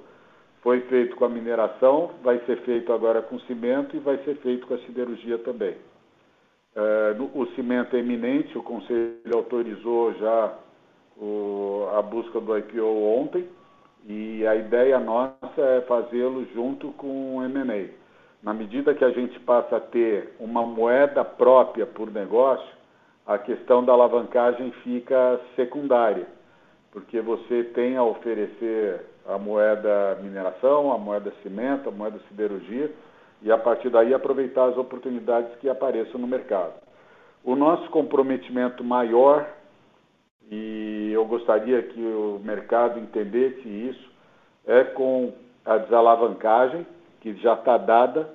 [0.62, 4.66] foi feito com a mineração, vai ser feito agora com cimento e vai ser feito
[4.66, 5.74] com a siderurgia também.
[6.74, 10.58] É, o cimento é iminente, o Conselho autorizou já
[11.96, 13.48] a busca do IPO ontem
[14.08, 17.88] e a ideia nossa é fazê-lo junto com o M&A.
[18.42, 22.76] Na medida que a gente passa a ter uma moeda própria por negócio,
[23.26, 26.26] a questão da alavancagem fica secundária,
[26.92, 32.92] porque você tem a oferecer a moeda mineração, a moeda cimento, a moeda siderurgia,
[33.42, 36.74] e a partir daí aproveitar as oportunidades que apareçam no mercado.
[37.44, 39.48] O nosso comprometimento maior,
[40.50, 44.10] e eu gostaria que o mercado entendesse isso,
[44.66, 45.32] é com
[45.64, 46.86] a desalavancagem,
[47.20, 48.28] que já está dada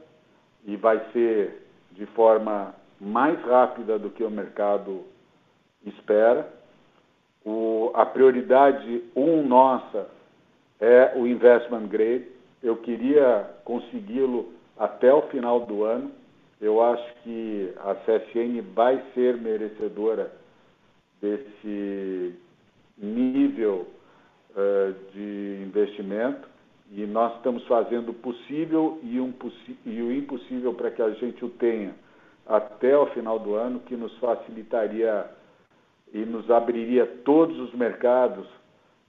[0.66, 5.04] e vai ser de forma mais rápida do que o mercado
[5.86, 6.48] espera.
[7.46, 10.08] O, a prioridade um nossa
[10.80, 12.28] é o investment grade.
[12.62, 16.12] Eu queria consegui-lo até o final do ano.
[16.60, 20.41] Eu acho que a CSN vai ser merecedora
[21.22, 22.36] desse
[22.98, 23.88] nível
[24.52, 26.50] uh, de investimento
[26.92, 29.34] e nós estamos fazendo o possível e, um,
[29.86, 31.96] e o impossível para que a gente o tenha
[32.46, 35.26] até o final do ano, que nos facilitaria
[36.14, 38.46] e nos abriria todos os mercados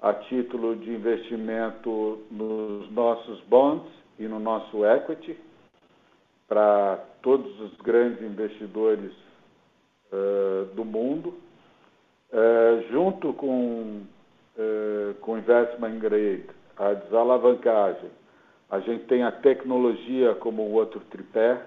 [0.01, 5.37] a título de investimento nos nossos bonds e no nosso equity,
[6.49, 9.13] para todos os grandes investidores
[10.13, 11.35] uh, do mundo,
[12.33, 14.03] uh, junto com,
[14.57, 18.11] uh, com investment grade, a desalavancagem.
[18.71, 21.61] A gente tem a tecnologia como o outro tripé,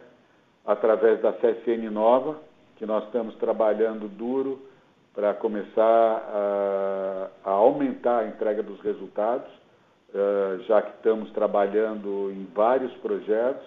[0.65, 2.37] através da CSN Nova,
[2.77, 4.59] que nós estamos trabalhando duro
[5.13, 9.47] para começar a, a, aumentar a entrega dos resultados,
[10.09, 13.65] uh, já que estamos trabalhando em vários projetos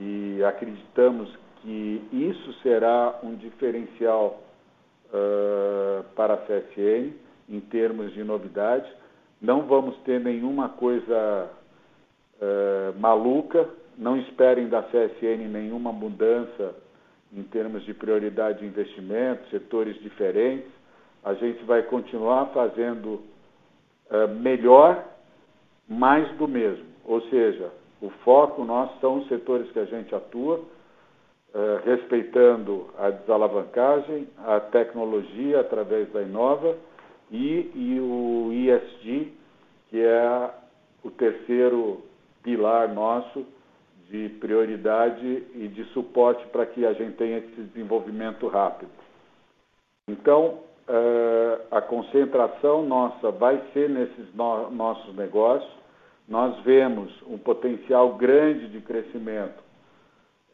[0.00, 1.28] e acreditamos
[1.60, 4.40] que isso será um diferencial
[6.14, 7.12] para a CSN
[7.48, 8.90] em termos de novidades.
[9.40, 11.50] Não vamos ter nenhuma coisa
[12.40, 16.74] uh, maluca, não esperem da CSN nenhuma mudança
[17.34, 20.70] em termos de prioridade de investimento, setores diferentes.
[21.24, 23.22] A gente vai continuar fazendo
[24.10, 25.04] uh, melhor,
[25.88, 26.86] mais do mesmo.
[27.04, 30.60] Ou seja, o foco nosso são os setores que a gente atua,
[31.84, 36.76] respeitando a desalavancagem, a tecnologia através da Inova
[37.30, 39.32] e, e o ISG,
[39.90, 40.50] que é
[41.04, 42.02] o terceiro
[42.42, 43.44] pilar nosso
[44.08, 48.90] de prioridade e de suporte para que a gente tenha esse desenvolvimento rápido.
[50.08, 55.70] Então, uh, a concentração nossa vai ser nesses no nossos negócios.
[56.28, 59.61] Nós vemos um potencial grande de crescimento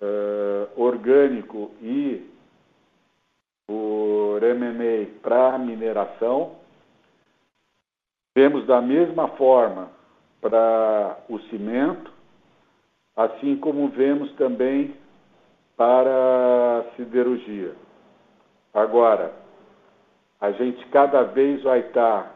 [0.01, 2.29] uh, orgânico e
[3.67, 6.57] por M&A para mineração.
[8.37, 9.91] Vemos da mesma forma
[10.41, 12.13] para o cimento,
[13.17, 14.95] assim como vemos também
[15.77, 17.75] para a siderurgia.
[18.73, 19.33] Agora,
[20.41, 22.35] a gente cada vez vai estar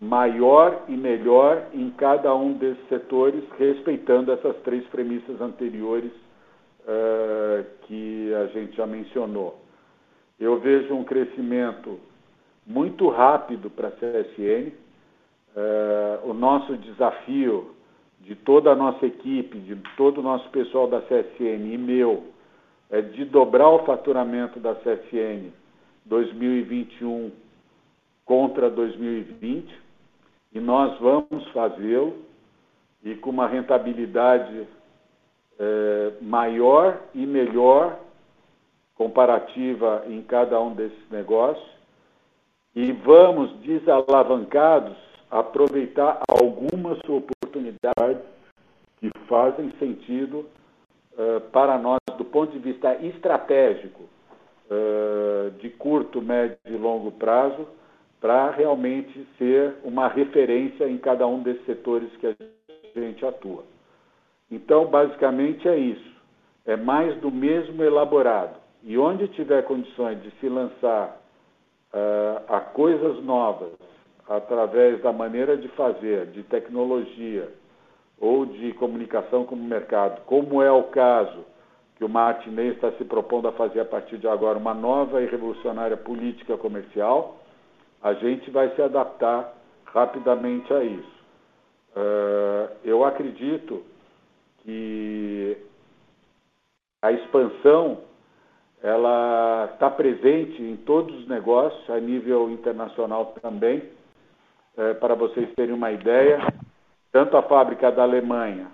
[0.00, 6.12] maior e melhor em cada um desses setores, respeitando essas três premissas anteriores
[6.84, 9.60] uh, que a gente já mencionou.
[10.38, 11.98] Eu vejo um crescimento
[12.66, 14.72] muito rápido para a CSN.
[15.56, 17.74] Uh, o nosso desafio
[18.20, 22.24] de toda a nossa equipe, de todo o nosso pessoal da CSN e meu,
[22.90, 25.52] é de dobrar o faturamento da CSN
[26.06, 27.30] 2021
[28.24, 29.82] contra 2020,
[30.52, 32.14] e nós vamos fazê-lo,
[33.02, 34.66] e com uma rentabilidade
[35.58, 37.98] é, maior e melhor
[38.94, 41.68] comparativa em cada um desses negócios,
[42.74, 44.96] e vamos desalavancados
[45.30, 48.22] aproveitar algumas oportunidades
[48.98, 50.46] que fazem sentido
[51.12, 54.04] uh, para nós do ponto de vista estratégico,
[54.70, 57.66] uh, de curto, médio e longo prazo,
[58.20, 62.34] para realmente ser uma referência em cada um desses setores que a
[63.00, 63.64] gente atua.
[64.50, 66.14] Então, basicamente é isso.
[66.66, 68.56] É mais do mesmo elaborado.
[68.82, 71.20] E onde tiver condições de se lançar
[71.92, 73.72] uh, a coisas novas,
[74.28, 77.48] através da maneira de fazer, de tecnologia
[78.18, 81.44] ou de comunicação com o mercado, como é o caso
[81.96, 85.26] que o Martinez está se propondo a fazer a partir de agora uma nova e
[85.26, 87.38] revolucionária política comercial,
[88.02, 91.14] a gente vai se adaptar rapidamente a isso.
[91.96, 93.82] Uh, eu acredito
[94.64, 95.56] que
[97.02, 97.98] a expansão
[98.82, 103.82] ela está presente em todos os negócios, a nível internacional também
[104.76, 106.38] é, para vocês terem uma ideia,
[107.12, 108.68] tanto a fábrica da Alemanha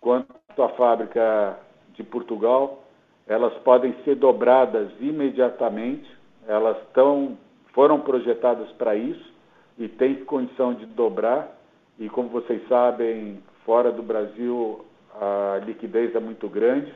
[0.00, 1.58] quanto a fábrica
[1.94, 2.84] de Portugal,
[3.26, 6.08] elas podem ser dobradas imediatamente,
[6.46, 7.36] elas estão,
[7.74, 9.32] foram projetadas para isso
[9.76, 11.56] e têm condição de dobrar.
[11.98, 14.84] E como vocês sabem, fora do Brasil
[15.14, 16.92] a liquidez é muito grande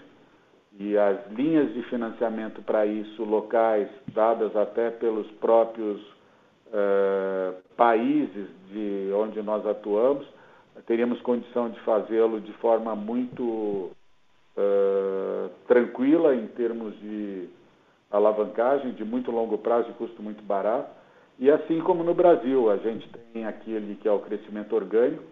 [0.79, 6.01] e as linhas de financiamento para isso locais, dadas até pelos próprios
[6.69, 10.27] uh, países de onde nós atuamos,
[10.87, 17.49] teríamos condição de fazê-lo de forma muito uh, tranquila em termos de
[18.11, 20.91] alavancagem, de muito longo prazo e custo muito barato.
[21.39, 25.23] E assim como no Brasil, a gente tem aquele que é o crescimento orgânico.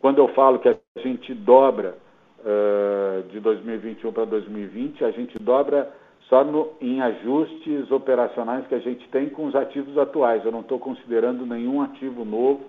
[0.00, 1.96] Quando eu falo que a gente dobra
[2.44, 5.90] uh, de 2021 para 2020, a gente dobra
[6.28, 10.44] só no, em ajustes operacionais que a gente tem com os ativos atuais.
[10.44, 12.64] Eu não estou considerando nenhum ativo novo,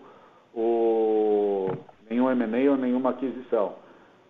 [0.53, 1.72] ou
[2.09, 3.74] nenhum M&A ou nenhuma aquisição.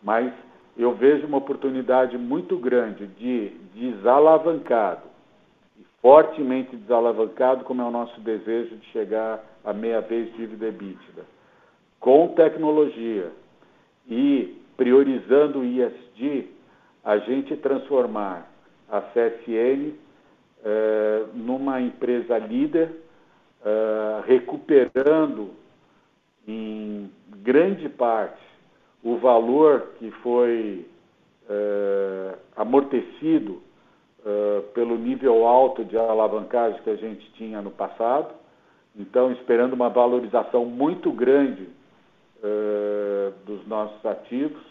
[0.04, 0.32] Mas
[0.78, 5.12] eu vejo uma oportunidade muito grande de desalavancado
[6.02, 11.24] fortemente desalavancado, como é o nosso desejo de chegar a meia vez dívida EBITDA.
[12.00, 13.32] Com tecnologia
[14.10, 16.48] e priorizando o ISD,
[17.04, 18.50] a gente transformar
[18.90, 19.94] a CSN
[20.66, 22.90] eh, numa empresa líder,
[23.64, 25.52] eh, recuperando
[26.48, 27.12] em
[27.44, 28.42] grande parte
[29.04, 30.84] o valor que foi
[31.48, 33.62] eh, amortecido
[34.74, 38.34] pelo nível alto de alavancagem que a gente tinha no passado.
[38.96, 41.68] Então, esperando uma valorização muito grande
[43.48, 44.62] dos nossos ativos,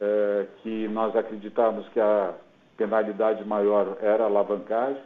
[0.00, 2.34] uh, que nós acreditávamos que a
[2.76, 5.02] penalidade maior era a alavancagem,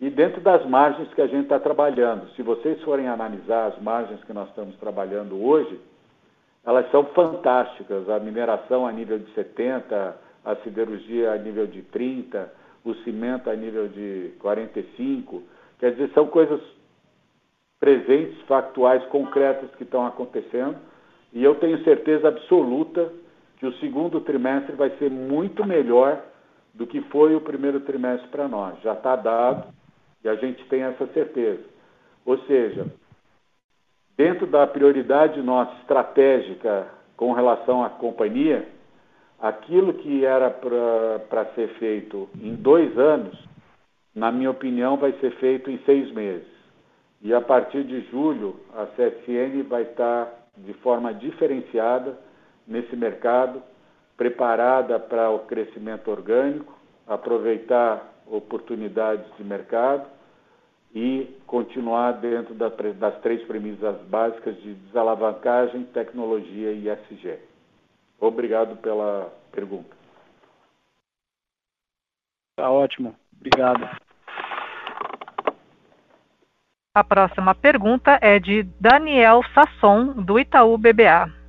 [0.00, 2.28] e dentro das margens que a gente está trabalhando.
[2.34, 5.80] Se vocês forem analisar as margens que nós estamos trabalhando hoje,
[6.64, 8.08] elas são fantásticas.
[8.08, 12.52] A mineração a nível de 70, a siderurgia a nível de 30,
[12.84, 15.42] o cimento a nível de 45.
[15.78, 16.60] Quer dizer, são coisas
[17.78, 20.76] presentes, factuais, concretas que estão acontecendo.
[21.32, 23.10] E eu tenho certeza absoluta
[23.64, 26.22] que o segundo trimestre vai ser muito melhor
[26.74, 28.78] do que foi o primeiro trimestre para nós.
[28.82, 29.72] Já está dado
[30.22, 31.64] e a gente tem essa certeza.
[32.26, 32.86] Ou seja,
[34.18, 38.68] dentro da prioridade nossa estratégica com relação à companhia,
[39.40, 43.34] aquilo que era para ser feito em dois anos,
[44.14, 46.46] na minha opinião, vai ser feito em seis meses.
[47.22, 52.14] E a partir de julho, a CSN vai estar de forma diferenciada
[52.66, 53.62] nesse mercado,
[54.16, 56.72] preparada para o crescimento orgânico,
[57.06, 60.08] aproveitar oportunidades de mercado
[60.94, 67.38] e continuar dentro das três premissas básicas de desalavancagem, tecnologia e SG.
[68.20, 69.94] Obrigado pela pergunta.
[72.56, 73.14] Tá ótimo.
[73.36, 73.88] Obrigado.
[76.96, 81.43] A próxima pergunta é de Daniel Sasson, do Itaú BBA.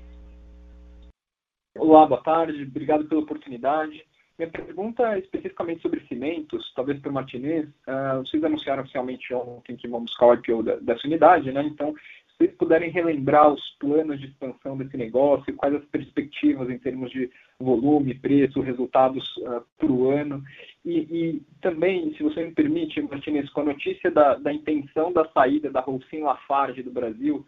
[1.77, 2.63] Olá, boa tarde.
[2.63, 4.01] Obrigado pela oportunidade.
[4.39, 7.67] Minha pergunta é especificamente sobre cimentos, talvez para o Martinez.
[7.85, 11.63] Uh, vocês anunciaram oficialmente ontem que vão buscar o IPO da, dessa unidade, né?
[11.63, 11.93] Então,
[12.37, 17.29] vocês puderem relembrar os planos de expansão desse negócio, quais as perspectivas em termos de
[17.59, 20.41] volume, preço, resultados uh, para o ano.
[20.85, 25.27] E, e, também, se você me permite, Martinez, com a notícia da, da intenção da
[25.29, 27.45] saída da Holcim Lafarge do Brasil,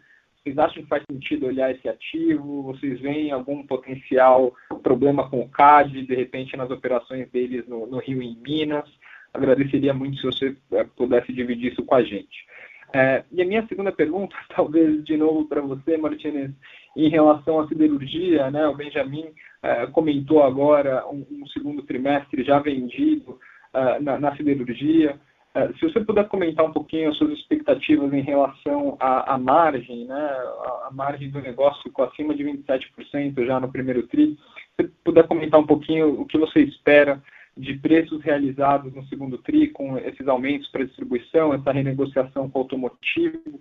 [0.48, 2.62] vocês acham que faz sentido olhar esse ativo?
[2.62, 7.98] Vocês veem algum potencial problema com o CAD, de repente, nas operações deles no, no
[7.98, 8.88] Rio e em Minas?
[9.34, 12.46] Agradeceria muito se você uh, pudesse dividir isso com a gente.
[12.94, 16.50] É, e a minha segunda pergunta, talvez de novo para você, Martinez,
[16.96, 18.66] em relação à siderurgia, né?
[18.66, 19.26] O Benjamin
[19.62, 23.38] é, comentou agora um, um, segundo trimestre já vendido
[23.74, 25.20] é, na, na, siderurgia.
[25.54, 30.04] É, se você puder comentar um pouquinho as suas expectativas em relação à, à margem,
[30.04, 30.14] né?
[30.14, 34.36] A, a, margem do negócio ficou acima de 27% já no primeiro tri.
[34.76, 37.22] Se você puder comentar um pouquinho o que você espera
[37.56, 42.62] de preços realizados no segundo TRI, com esses aumentos para distribuição, essa renegociação com o
[42.62, 43.60] automotivo,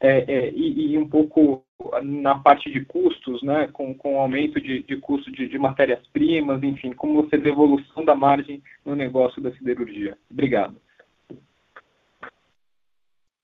[0.00, 1.64] é, é, e, e, um pouco
[2.02, 6.62] na parte de custos, né, com, com o aumento de, de custo de, de matérias-primas,
[6.62, 10.16] enfim, como você vê a evolução da margem no negócio da siderurgia.
[10.30, 10.76] Obrigado.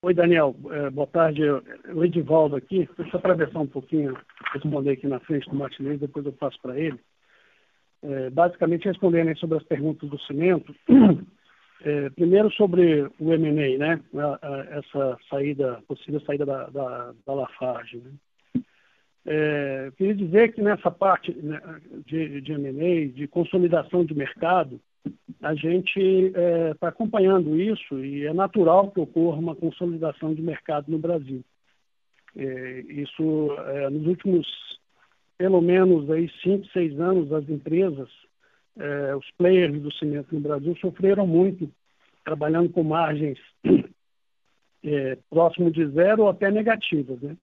[0.04, 0.54] Oi, Daniel.
[0.70, 1.40] É, boa tarde.
[1.94, 2.86] O Edivaldo aqui.
[2.98, 4.14] Deixa eu atravessar um pouquinho,
[4.52, 7.00] responder aqui na frente do Martinez, depois eu passo para ele.
[8.02, 10.74] É, basicamente respondendo sobre as perguntas do cimento,
[11.80, 14.00] é, primeiro sobre o M&A, né?
[14.72, 17.96] Essa saída, possível saída da, da, da Lafarge.
[17.96, 18.62] Né?
[19.24, 21.58] É, queria dizer que nessa parte né,
[22.04, 24.78] de, de de consolidação de mercado,
[25.42, 30.42] a gente está é, tá acompanhando isso e é natural que ocorra uma consolidação de
[30.42, 31.44] mercado no Brasil.
[32.36, 34.46] É, isso, é, nos últimos
[35.36, 38.08] pelo menos aí cinco, seis anos as empresas,
[38.78, 41.70] eh, os players do cimento no Brasil sofreram muito,
[42.24, 43.38] trabalhando com margens
[44.84, 47.36] eh, próximo de zero ou até negativas, né?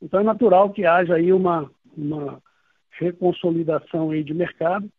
[0.00, 2.42] Então é natural que haja aí uma, uma
[2.90, 4.90] reconsolidação aí de mercado.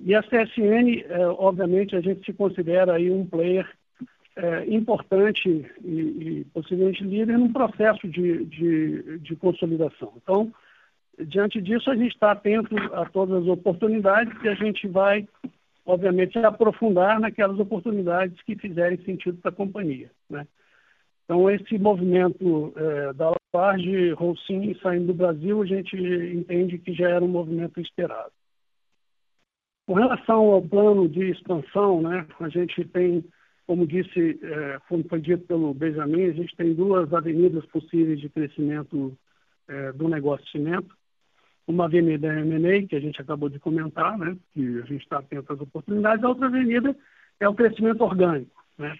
[0.00, 3.66] E a CSN, eh, obviamente, a gente se considera aí um player
[4.36, 5.48] é, importante
[5.84, 10.12] e, possivelmente líder num processo de, de, de consolidação.
[10.16, 10.52] Então,
[11.18, 15.28] diante disso, a gente está atento a todas as oportunidades e a gente vai,
[15.86, 20.10] obviamente, aprofundar naquelas oportunidades que fizerem sentido para a companhia.
[20.28, 20.46] Né?
[21.24, 27.08] Então, esse movimento é, da Lafarge, Rolsim saindo do Brasil, a gente entende que já
[27.08, 28.32] era um movimento esperado.
[29.86, 33.24] Com relação ao plano de expansão, né, a gente tem
[33.66, 38.28] como disse, é, como foi dito pelo Benjamin, a gente tem duas avenidas possíveis de
[38.28, 39.16] crescimento
[39.66, 40.94] é, do negócio de cimento.
[41.66, 45.18] Uma avenida é M&A, que a gente acabou de comentar, né, que a gente está
[45.18, 46.22] atento às oportunidades.
[46.22, 46.94] A outra avenida
[47.40, 48.62] é o crescimento orgânico.
[48.76, 48.94] Né?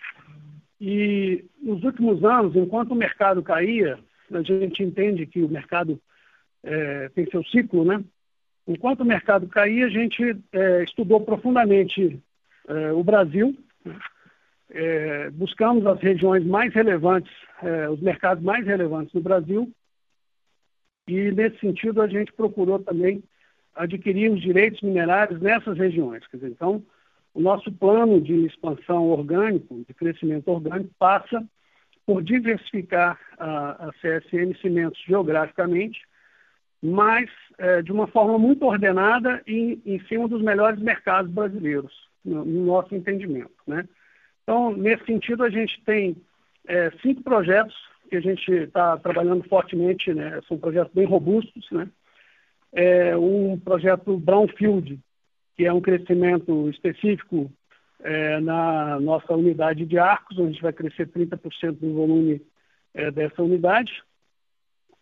[0.81, 3.99] E nos últimos anos, enquanto o mercado caía,
[4.33, 6.01] a gente entende que o mercado
[6.63, 8.03] é, tem seu ciclo, né?
[8.67, 12.21] Enquanto o mercado caía, a gente é, estudou profundamente
[12.67, 13.57] é, o Brasil,
[14.71, 19.71] é, buscamos as regiões mais relevantes, é, os mercados mais relevantes do Brasil,
[21.07, 23.23] e nesse sentido a gente procurou também
[23.75, 26.23] adquirir os direitos minerários nessas regiões.
[26.33, 26.83] Dizer, então,
[27.35, 31.45] o nosso plano de expansão orgânico, de crescimento orgânico, passa
[32.07, 36.01] por diversificar a, a CSN Cimentos geograficamente,
[36.85, 41.91] mas é, de uma forma muito ordenada e em cima dos melhores mercados brasileiros,
[42.23, 43.55] no, no nosso entendimento.
[43.67, 43.89] Né?
[44.43, 46.15] Então, nesse sentido, a gente tem
[46.69, 47.75] é, cinco projetos
[48.11, 50.39] que a gente está trabalhando fortemente, né?
[50.47, 51.67] são projetos bem robustos.
[51.71, 51.89] Né?
[52.75, 55.01] É um projeto Brownfield,
[55.57, 57.51] que é um crescimento específico
[58.03, 62.43] é, na nossa unidade de arcos, onde a gente vai crescer 30% do volume
[62.93, 64.03] é, dessa unidade,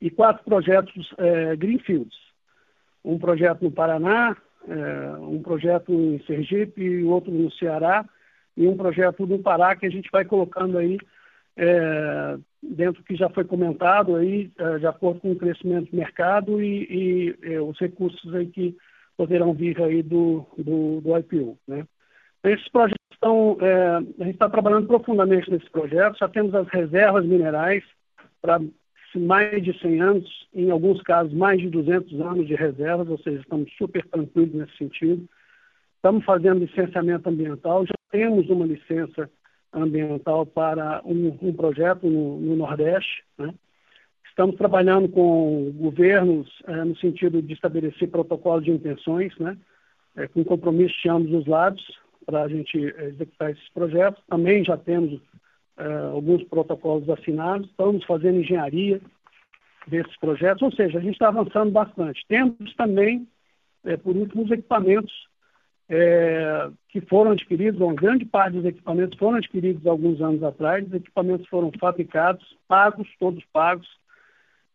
[0.02, 2.16] e quatro projetos é, Greenfields.
[3.04, 4.36] Um projeto no Paraná,
[4.66, 8.04] é, um projeto em Sergipe outro no Ceará,
[8.56, 10.98] e um projeto no Pará que a gente vai colocando aí
[11.56, 16.60] é, dentro que já foi comentado aí, é, de acordo com o crescimento do mercado
[16.60, 18.76] e, e é, os recursos aí que
[19.16, 21.86] poderão vir aí do, do, do IPO, né?
[22.42, 27.24] Esses projetos estão, é, a gente está trabalhando profundamente nesses projetos, já temos as reservas
[27.24, 27.84] minerais
[28.40, 28.60] para
[29.18, 33.40] mais de 100 anos, em alguns casos mais de 200 anos de reservas, ou seja,
[33.40, 35.28] estamos super tranquilos nesse sentido.
[35.96, 39.30] Estamos fazendo licenciamento ambiental, já temos uma licença
[39.72, 43.24] ambiental para um, um projeto no, no Nordeste.
[43.38, 43.54] Né?
[44.28, 49.56] Estamos trabalhando com governos é, no sentido de estabelecer protocolos de intenções, né?
[50.14, 51.82] É, com compromisso de ambos os lados
[52.26, 54.22] para a gente é, executar esses projetos.
[54.28, 55.20] Também já temos
[56.12, 59.00] alguns protocolos assinados, estamos fazendo engenharia
[59.86, 62.24] desses projetos, ou seja, a gente está avançando bastante.
[62.28, 63.26] Temos também,
[64.02, 65.12] por último, os equipamentos
[65.88, 70.94] é, que foram adquiridos, uma grande parte dos equipamentos foram adquiridos alguns anos atrás, os
[70.94, 73.86] equipamentos foram fabricados, pagos, todos pagos.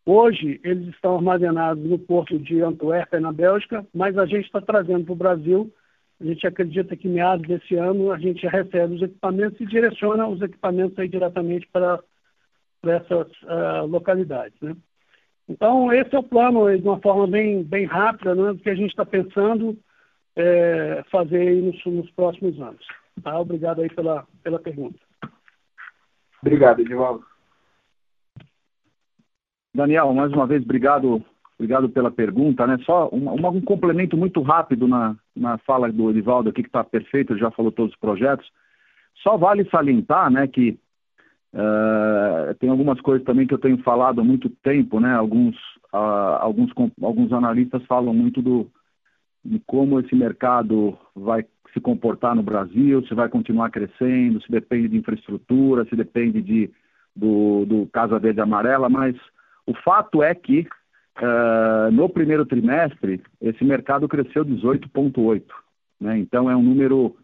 [0.05, 5.05] Hoje, eles estão armazenados no porto de Antuérpia, na Bélgica, mas a gente está trazendo
[5.05, 5.73] para o Brasil.
[6.19, 10.41] A gente acredita que meados desse ano a gente recebe os equipamentos e direciona os
[10.41, 11.99] equipamentos aí diretamente para,
[12.83, 14.59] essas uh, localidades.
[14.61, 14.75] Né?
[15.47, 18.75] Então, esse é o plano de uma forma bem, bem rápida, né, do que a
[18.75, 19.77] gente está pensando
[20.35, 22.85] é, fazer nos, nos, próximos anos.
[23.23, 23.39] Tá?
[23.39, 24.99] Obrigado aí pela, pela pergunta.
[26.41, 27.25] Obrigado, Edivaldo.
[29.73, 31.23] Daniel, mais uma vez, obrigado,
[31.57, 32.65] obrigado pela pergunta.
[32.67, 32.77] Né?
[32.85, 37.33] Só um, um complemento muito rápido na, na fala do Edivaldo aqui, que está perfeito,
[37.33, 38.47] ele já falou todos os projetos.
[39.23, 40.77] Só vale salientar né, que
[41.53, 45.13] uh, tem algumas coisas também que eu tenho falado há muito tempo, né?
[45.15, 45.55] Alguns,
[45.91, 48.67] uh, alguns, alguns analistas falam muito do,
[49.43, 51.43] de como esse mercado vai
[51.73, 56.69] se comportar no Brasil, se vai continuar crescendo, se depende de infraestrutura, se depende de,
[57.15, 59.15] do, do Casa Verde Amarela, mas
[59.65, 60.67] o fato é que
[61.21, 65.43] uh, no primeiro trimestre esse mercado cresceu 18,8%.
[65.99, 66.19] Né?
[66.19, 67.15] Então é um número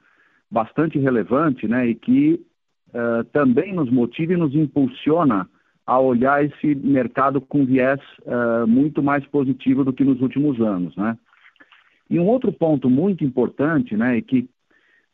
[0.50, 1.88] bastante relevante né?
[1.88, 2.46] e que
[2.90, 5.48] uh, também nos motiva e nos impulsiona
[5.86, 10.96] a olhar esse mercado com viés uh, muito mais positivo do que nos últimos anos.
[10.96, 11.18] Né?
[12.10, 14.50] E um outro ponto muito importante, né, é que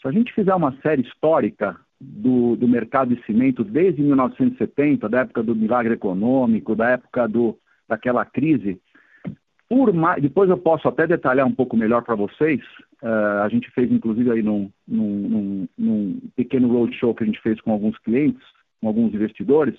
[0.02, 5.22] se a gente fizer uma série histórica do, do mercado de cimento desde 1970, da
[5.22, 7.58] época do milagre econômico, da época do,
[7.90, 8.80] daquela crise,
[9.94, 12.62] mais, depois eu posso até detalhar um pouco melhor para vocês.
[13.04, 17.62] Uh, a gente fez, inclusive, aí num, num, num, pequeno roadshow que a gente fez
[17.62, 18.42] com alguns clientes,
[18.82, 19.76] com alguns investidores.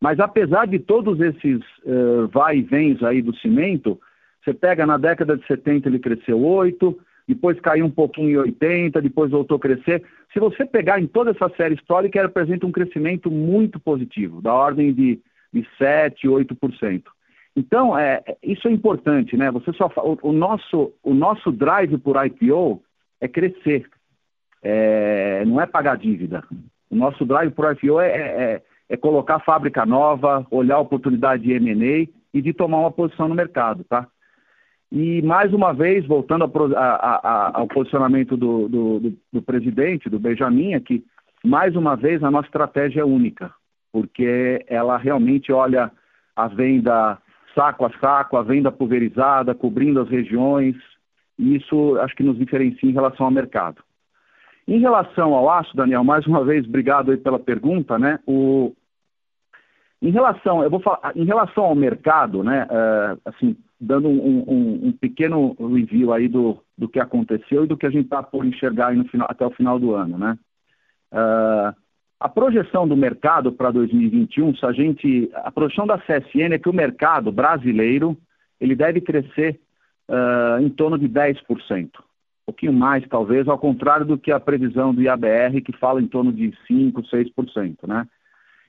[0.00, 4.00] Mas apesar de todos esses uh, vai e vens aí do cimento,
[4.42, 6.96] você pega na década de 70 ele cresceu 8,
[7.26, 10.04] depois caiu um pouquinho em 80, depois voltou a crescer.
[10.32, 14.52] Se você pegar em toda essa série histórica, ele apresenta um crescimento muito positivo, da
[14.52, 15.18] ordem de,
[15.52, 17.02] de 7, 8%.
[17.56, 19.50] Então, é, isso é importante, né?
[19.52, 22.82] Você só o, o, nosso, o nosso drive por IPO
[23.20, 23.88] é crescer,
[24.62, 26.42] é, não é pagar dívida.
[26.90, 31.52] O nosso drive por IPO é, é, é colocar fábrica nova, olhar a oportunidade de
[31.52, 34.08] M&A e de tomar uma posição no mercado, tá?
[34.90, 40.08] E, mais uma vez, voltando a, a, a, ao posicionamento do, do, do, do, presidente,
[40.08, 41.04] do Benjamin, aqui,
[41.44, 43.52] mais uma vez, a nossa estratégia é única,
[43.92, 45.90] porque ela realmente olha
[46.36, 47.18] a venda
[47.54, 50.76] saco a saco, a venda pulverizada, cobrindo as regiões,
[51.38, 53.82] e isso acho que nos diferencia em relação ao mercado.
[54.66, 58.18] Em relação ao aço, Daniel, mais uma vez, obrigado aí pela pergunta, né?
[58.26, 58.74] O,
[60.00, 62.66] em relação, eu vou falar, em relação ao mercado, né?
[62.66, 67.76] Uh, assim, dando um, um, um, pequeno review aí do, do que aconteceu e do
[67.76, 70.38] que a gente está por enxergar final, até o final do ano, né?
[71.12, 71.83] Uh,
[72.24, 76.70] a projeção do mercado para 2021, se a gente, a projeção da CSN é que
[76.70, 78.16] o mercado brasileiro
[78.58, 79.60] ele deve crescer
[80.08, 81.36] uh, em torno de 10%,
[81.84, 81.90] um
[82.46, 86.32] pouquinho mais talvez, ao contrário do que a previsão do IABR que fala em torno
[86.32, 88.06] de 5, 6%, né?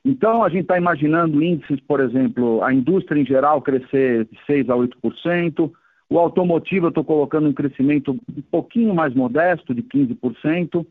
[0.03, 4.69] Então, a gente está imaginando índices, por exemplo, a indústria em geral crescer de 6%
[4.69, 5.71] a 8%,
[6.09, 10.85] o automotivo eu estou colocando um crescimento um pouquinho mais modesto, de 15%,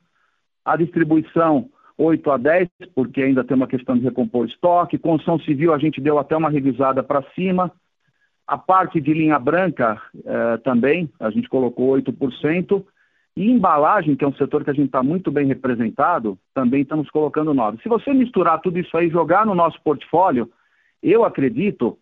[0.64, 5.72] a distribuição 8 a 10, porque ainda tem uma questão de recompor estoque, construção civil
[5.72, 7.70] a gente deu até uma revisada para cima,
[8.46, 12.84] a parte de linha branca eh, também, a gente colocou 8%,
[13.36, 17.10] e embalagem, que é um setor que a gente está muito bem representado, também estamos
[17.10, 17.78] colocando 9.
[17.82, 20.48] Se você misturar tudo isso aí e jogar no nosso portfólio,
[21.02, 21.98] eu acredito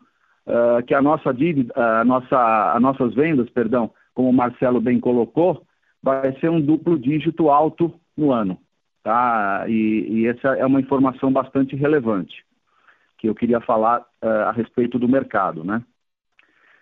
[0.46, 5.00] uh, que a nossa dívida, a nossa, as nossas vendas, perdão, como o Marcelo bem
[5.00, 5.62] colocou,
[6.02, 8.58] vai ser um duplo dígito alto no ano.
[9.02, 9.64] Tá?
[9.68, 12.44] E, e essa é uma informação bastante relevante
[13.18, 15.82] que eu queria falar uh, a respeito do mercado, né?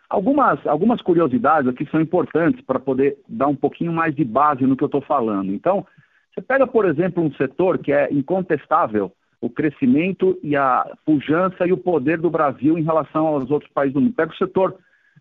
[0.09, 4.77] Algumas, algumas curiosidades aqui são importantes para poder dar um pouquinho mais de base no
[4.77, 5.53] que eu estou falando.
[5.53, 5.87] Então,
[6.35, 11.73] você pega, por exemplo, um setor que é incontestável, o crescimento e a pujança e
[11.73, 14.15] o poder do Brasil em relação aos outros países do mundo.
[14.15, 14.77] Pega o setor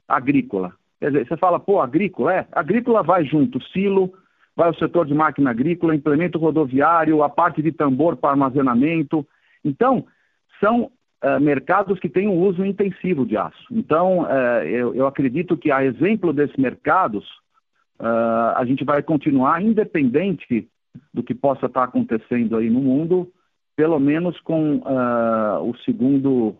[0.08, 0.74] agrícola.
[1.00, 2.48] Quer dizer, você fala, pô, agrícola, é?
[2.52, 4.14] Agrícola vai junto, silo,
[4.60, 9.26] vai o setor de máquina agrícola, implemento rodoviário, a parte de tambor para armazenamento.
[9.64, 10.06] Então,
[10.60, 10.92] são
[11.24, 13.66] uh, mercados que têm um uso intensivo de aço.
[13.72, 17.24] Então, uh, eu, eu, acredito que, a exemplo desses mercados,
[18.02, 20.68] uh, a gente vai continuar, independente
[21.14, 23.32] do que possa estar acontecendo aí no mundo,
[23.78, 24.82] pelo menos com
[25.64, 26.58] o segundo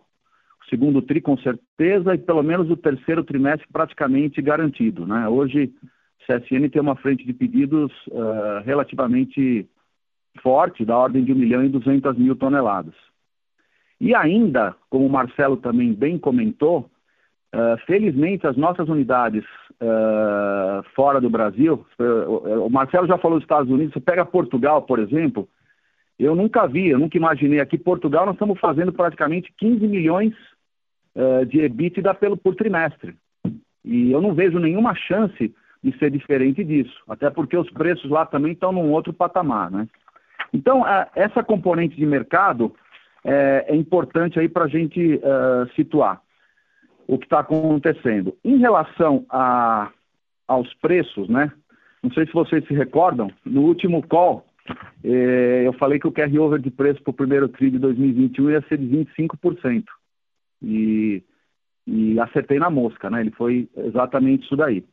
[0.70, 5.04] segundo tri com certeza e pelo menos o terceiro trimestre praticamente garantido.
[5.04, 5.28] Né?
[5.28, 5.70] Hoje,
[6.38, 7.92] CSN tem uma frente de pedidos
[8.64, 9.68] relativamente
[10.42, 12.94] forte, da ordem de 1 milhão e 200 mil toneladas.
[14.00, 16.90] E ainda, como o Marcelo também bem comentou,
[17.54, 23.44] uh, felizmente as nossas unidades uh, fora do Brasil, uh, o Marcelo já falou dos
[23.44, 25.46] Estados Unidos, você pega Portugal, por exemplo,
[26.18, 27.60] eu nunca vi, eu nunca imaginei.
[27.60, 30.34] Aqui Portugal nós estamos fazendo praticamente 15 milhões
[31.48, 33.16] de EBITDA pelo, por trimestre.
[33.82, 35.52] E eu não vejo nenhuma chance
[35.82, 39.88] de ser diferente disso, até porque os preços lá também estão num outro patamar, né?
[40.52, 42.74] Então, essa componente de mercado,
[43.24, 46.20] é, é importante aí para a gente uh, situar
[47.06, 48.36] o que está acontecendo.
[48.44, 49.90] Em relação a,
[50.46, 51.52] aos preços, né?
[52.02, 54.46] Não sei se vocês se recordam, no último call,
[55.04, 58.62] eh, eu falei que o carry-over de preço para o primeiro TRI de 2021 ia
[58.62, 59.84] ser de 25%.
[60.62, 61.22] E,
[61.86, 63.20] e acertei na mosca, né?
[63.20, 64.84] Ele foi exatamente isso daí.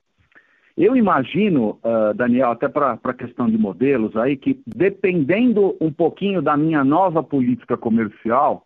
[0.78, 6.40] Eu imagino, uh, Daniel, até para a questão de modelos aí, que dependendo um pouquinho
[6.40, 8.64] da minha nova política comercial,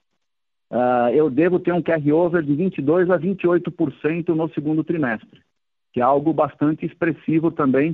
[0.69, 5.41] uh, eu devo ter um carry-over de 22% a 28% no segundo trimestre,
[5.93, 7.91] que é algo bastante expressivo também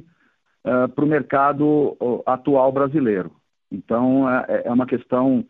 [0.65, 3.31] uh, ah, para o mercado atual brasileiro.
[3.71, 5.45] Então, é, é uma questão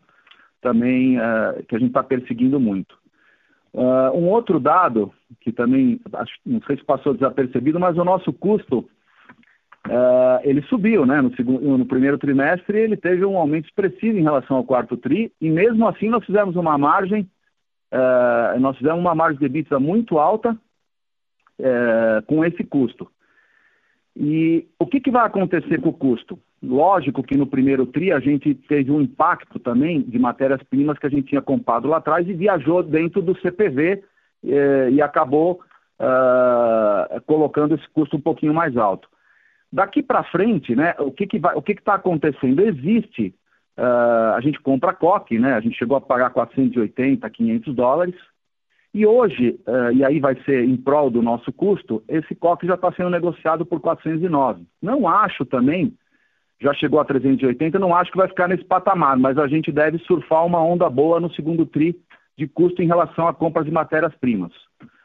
[0.60, 1.16] também
[1.68, 2.98] que a gente está perseguindo muito.
[3.72, 8.32] Uh, um outro dado, que também acho, não sei se passou desapercebido, mas o nosso
[8.32, 8.78] custo
[9.86, 11.20] uh, ele subiu, né?
[11.20, 15.32] No, segundo, no primeiro trimestre ele teve um aumento expressivo em relação ao quarto tri,
[15.40, 17.30] e mesmo assim nós fizemos uma margem,
[17.92, 20.56] uh, nós fizemos uma margem de EBITDA muito alta
[22.28, 23.10] com esse custo.
[24.16, 26.38] E o que, que vai acontecer com o custo?
[26.62, 31.10] Lógico que no primeiro TRI a gente teve um impacto também de matérias-primas que a
[31.10, 34.02] gente tinha comprado lá atrás e viajou dentro do CPV
[34.44, 35.60] eh, e acabou
[35.98, 39.08] uh, colocando esse custo um pouquinho mais alto.
[39.72, 42.62] Daqui para frente, né, o que que o que está acontecendo?
[42.62, 43.34] Existe,
[43.76, 48.14] uh, a gente compra coque, né, a gente chegou a pagar 480, 500 dólares,
[48.94, 52.74] e hoje, uh, e aí vai ser em prol do nosso custo, esse coque já
[52.74, 54.66] está sendo negociado por 409.
[54.80, 55.94] Não acho também
[56.60, 59.98] já chegou a 380, não acho que vai ficar nesse patamar, mas a gente deve
[59.98, 61.96] surfar uma onda boa no segundo tri
[62.36, 64.52] de custo em relação a compras de matérias-primas.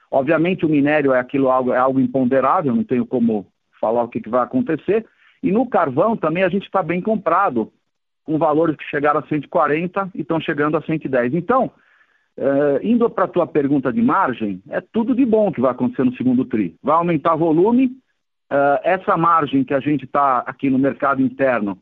[0.10, 3.48] Obviamente o minério é aquilo algo, é algo imponderável, não tenho como
[3.80, 5.06] falar o que, que vai acontecer.
[5.42, 7.72] E no carvão também a gente está bem comprado
[8.24, 11.34] com valores que chegaram a 140 e estão chegando a 110.
[11.34, 11.72] Então,
[12.36, 16.04] Uh, indo para a tua pergunta de margem, é tudo de bom que vai acontecer
[16.04, 16.76] no segundo TRI.
[16.82, 17.96] Vai aumentar volume,
[18.52, 21.78] uh, essa margem que a gente está aqui no mercado interno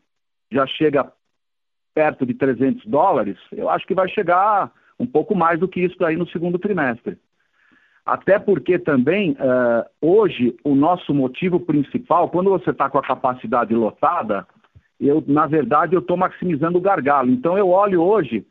[0.52, 1.12] já chega
[1.94, 6.04] perto de 300 dólares, eu acho que vai chegar um pouco mais do que isso
[6.06, 7.18] aí no segundo trimestre.
[8.06, 13.74] Até porque também, uh, hoje, o nosso motivo principal, quando você está com a capacidade
[13.74, 14.48] lotada,
[15.00, 17.30] eu, na verdade, eu estou maximizando o gargalo.
[17.30, 18.46] Então, eu olho hoje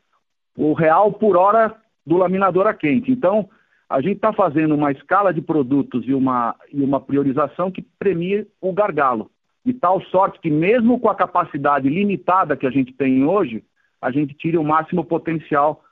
[0.57, 1.75] o real por hora
[2.05, 3.11] do laminador a quente.
[3.11, 3.49] Então,
[3.91, 8.47] a gente está fazendo uma escala de produtos e uma, e uma priorização que premie
[8.61, 9.29] o gargalo.
[9.65, 13.63] De tal sorte que, mesmo com a capacidade limitada que a gente tem hoje,
[14.01, 15.83] a gente tire o máximo potencial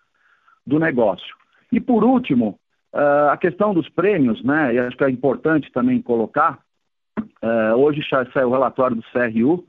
[0.65, 1.35] do negócio.
[1.71, 2.57] E, por último,
[2.93, 4.73] uh, a questão dos prêmios, né?
[4.73, 6.57] E acho que é importante também colocar.
[7.19, 9.65] Uh, hoje já saiu o relatório do CRU, uh,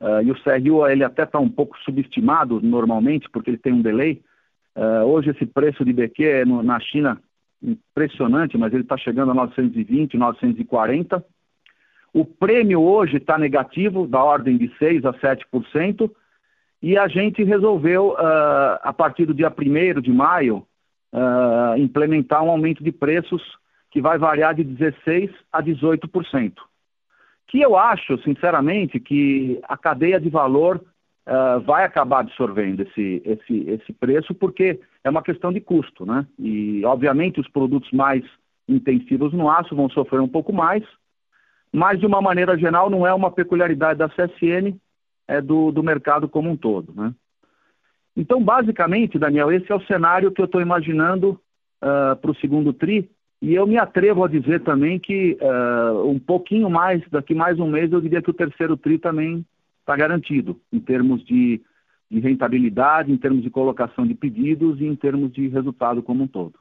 [0.00, 3.82] eh, e o CRU ele até está um pouco subestimado normalmente, porque ele tem um
[3.82, 4.22] delay,
[4.74, 7.20] Uh, hoje esse preço de BQ é no, na China
[7.62, 11.24] impressionante, mas ele está chegando a 920, 940.
[12.12, 16.10] O prêmio hoje está negativo, da ordem de 6% a 7%,
[16.82, 20.66] e a gente resolveu, uh, a partir do dia 1 de maio,
[21.12, 23.42] uh, implementar um aumento de preços
[23.90, 26.54] que vai variar de 16% a 18%.
[27.46, 30.82] Que eu acho, sinceramente, que a cadeia de valor
[31.26, 36.26] uh, vai acabar absorvendo esse, esse, esse preço, porque é uma questão de custo, né?
[36.38, 38.24] E, obviamente, os produtos mais
[38.68, 40.84] intensivos no aço vão sofrer um pouco mais,
[41.72, 44.76] mas, de uma maneira geral, não é uma peculiaridade da CSN,
[45.26, 47.14] é do, do mercado como um todo, né?
[48.14, 51.40] Então, basicamente, Daniel, esse é o cenário que eu estou imaginando
[51.82, 53.10] uh, para o segundo TRI,
[53.40, 57.66] e eu me atrevo a dizer também que uh, um pouquinho mais, daqui mais um
[57.66, 59.44] mês, eu diria que o terceiro TRI também
[59.80, 61.60] está garantido em termos de,
[62.12, 66.28] de rentabilidade, em termos de colocação de pedidos e em termos de resultado como um
[66.28, 66.58] todo.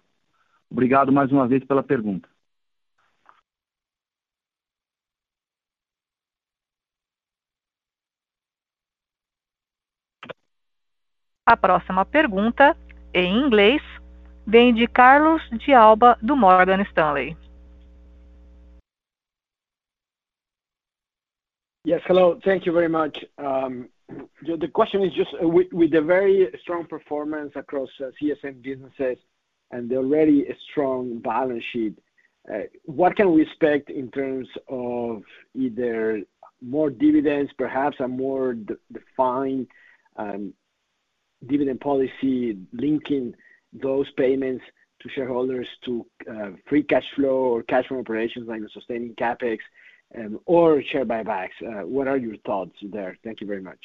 [0.69, 2.29] Obrigado mais uma vez pela pergunta.
[11.45, 12.77] A próxima pergunta,
[13.13, 13.81] em inglês,
[14.47, 17.35] vem de Carlos de Alba, do Morgan Stanley.
[21.85, 22.39] Yes, hello.
[22.41, 23.17] Thank you very much.
[24.43, 29.17] The question is just uh, with the very strong performance across uh, CSM businesses
[29.71, 31.97] and the already strong balance sheet,
[32.51, 35.21] uh, what can we expect in terms of
[35.53, 36.21] either
[36.61, 38.55] more dividends, perhaps a more
[38.91, 39.67] defined
[40.17, 40.53] um,
[41.47, 43.33] dividend policy linking
[43.73, 44.63] those payments
[45.01, 46.05] to shareholders to
[46.67, 49.59] free cash flow or cash from operations like the sustaining CapEx,
[50.17, 51.85] um, or share buybacks?
[51.85, 53.17] What are your thoughts there?
[53.23, 53.79] Thank you very much.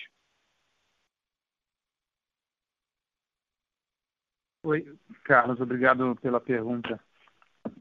[4.67, 4.85] Oi,
[5.23, 6.99] Carlos, obrigado pela pergunta.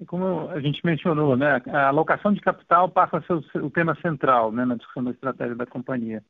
[0.05, 4.51] Como a gente mencionou, né, a alocação de capital passa a ser o tema central
[4.51, 6.23] né, na discussão da estratégia da companhia.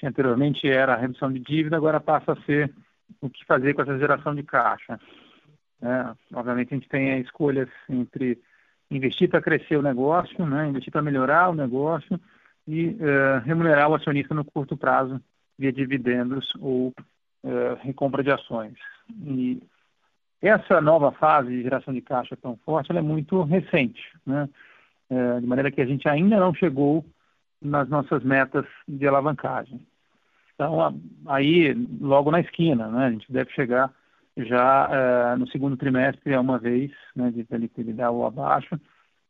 [0.00, 2.74] Se anteriormente era a redução de dívida, agora passa a ser
[3.20, 4.98] o que fazer com essa geração de caixa.
[5.80, 8.42] É, obviamente, a gente tem escolhas entre
[8.90, 12.18] investir para crescer o negócio, né, investir para melhorar o negócio
[12.66, 15.20] e uh, remunerar o acionista no curto prazo
[15.56, 18.74] via dividendos ou uh, recompra de ações.
[19.08, 19.62] E
[20.42, 24.48] essa nova fase de geração de caixa tão forte, é muito recente, né?
[25.08, 27.04] Uh, de maneira que a gente ainda não chegou
[27.60, 29.80] nas nossas metas de alavancagem.
[30.54, 33.06] Então, aí, logo na esquina, né?
[33.06, 33.92] A gente deve chegar
[34.36, 38.80] já uh, no segundo trimestre, uma vez, né, de liquididade ou abaixo,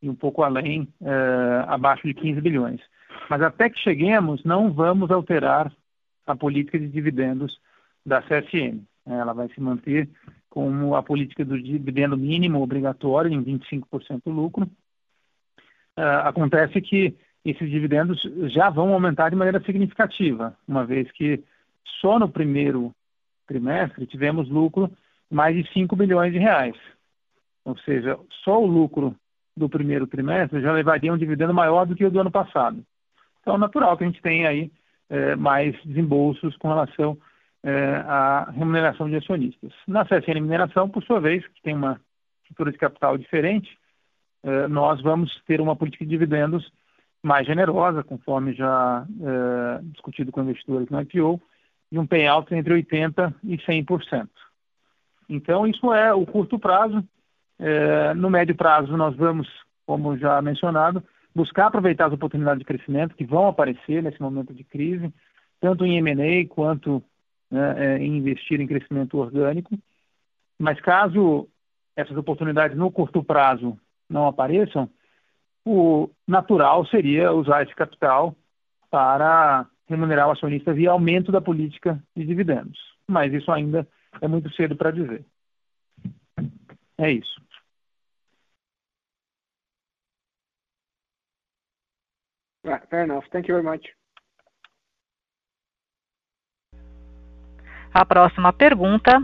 [0.01, 2.81] e um pouco além, uh, abaixo de 15 bilhões.
[3.29, 5.71] Mas até que cheguemos, não vamos alterar
[6.25, 7.59] a política de dividendos
[8.05, 8.81] da CSN.
[9.05, 10.09] Ela vai se manter
[10.53, 14.69] como a política do dividendo mínimo obrigatório em 25% do lucro.
[15.97, 18.21] Uh, acontece que esses dividendos
[18.51, 21.43] já vão aumentar de maneira significativa, uma vez que
[21.99, 22.93] só no primeiro
[23.47, 24.91] trimestre, tivemos lucro
[25.27, 26.75] mais de 5 bilhões de reais.
[27.65, 29.15] Ou seja, só o lucro
[29.57, 32.85] do primeiro trimestre já levaria um dividendo maior do que o do ano passado.
[33.41, 34.71] Então, é natural que a gente tenha aí
[35.09, 37.17] é, mais desembolsos com relação
[37.63, 39.71] é, à remuneração de acionistas.
[39.87, 41.99] Na CSN Mineração, por sua vez, que tem uma
[42.41, 43.77] estrutura de capital diferente,
[44.43, 46.69] é, nós vamos ter uma política de dividendos
[47.23, 51.41] mais generosa, conforme já é, discutido com investidores no IPO,
[51.89, 54.27] e um payout entre 80% e 100%.
[55.29, 57.03] Então, isso é o curto prazo.
[58.15, 59.47] No médio prazo, nós vamos,
[59.85, 61.03] como já mencionado,
[61.33, 65.13] buscar aproveitar as oportunidades de crescimento que vão aparecer nesse momento de crise,
[65.61, 67.01] tanto em M&A quanto
[67.53, 69.77] né, em investir em crescimento orgânico,
[70.57, 71.47] mas caso
[71.95, 73.77] essas oportunidades no curto prazo
[74.09, 74.89] não apareçam,
[75.63, 78.35] o natural seria usar esse capital
[78.89, 82.79] para remunerar o acionista via aumento da política de dividendos.
[83.07, 83.87] Mas isso ainda
[84.19, 85.23] é muito cedo para dizer.
[86.97, 87.39] É isso.
[92.65, 93.25] Right, fair enough.
[93.31, 94.02] Thank you very much.
[97.93, 99.21] A próxima pergunta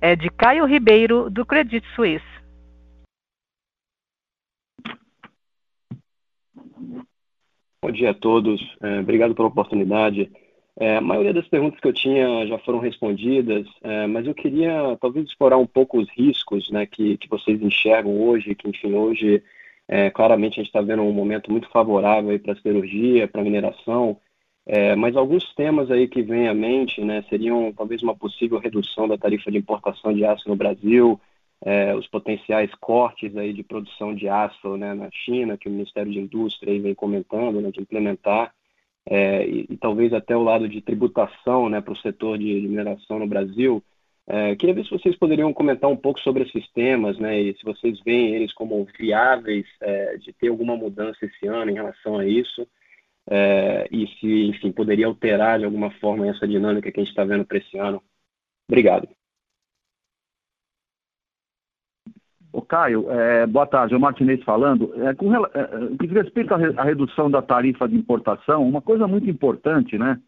[0.00, 2.24] é de Caio Ribeiro, do Credit Suisse.
[7.82, 8.60] Bom dia a todos.
[8.80, 10.30] É, obrigado pela oportunidade.
[10.78, 14.96] É, a maioria das perguntas que eu tinha já foram respondidas, é, mas eu queria
[15.00, 19.42] talvez explorar um pouco os riscos né, que, que vocês enxergam hoje, que enfim, hoje
[19.88, 23.44] é, claramente a gente está vendo um momento muito favorável para a cirurgia, para a
[23.44, 24.20] mineração,
[24.66, 29.06] é, mas alguns temas aí que vêm à mente né, seriam talvez uma possível redução
[29.06, 31.20] da tarifa de importação de aço no Brasil,
[31.64, 36.10] é, os potenciais cortes aí de produção de aço né, na China, que o Ministério
[36.10, 38.52] de Indústria vem comentando, né, de implementar,
[39.08, 42.66] é, e, e, talvez até o lado de tributação né, para o setor de, de,
[42.66, 43.80] mineração no Brasil.
[44.26, 47.64] É, queria ver se vocês poderiam comentar um pouco sobre esses temas, né, e se
[47.64, 52.26] vocês veem eles como viáveis é, de ter alguma mudança esse ano em relação a
[52.26, 52.66] isso,
[53.28, 57.24] é, e se, enfim, poderia alterar de alguma forma essa dinâmica que a gente está
[57.24, 58.02] vendo para esse ano.
[58.68, 59.08] Obrigado.
[62.52, 64.90] Ô Caio, é, boa tarde, é o Martinez falando.
[65.04, 65.68] É, com é, é
[66.00, 70.18] diz respeito à, à, redução da tarifa de importação, uma coisa muito importante, né?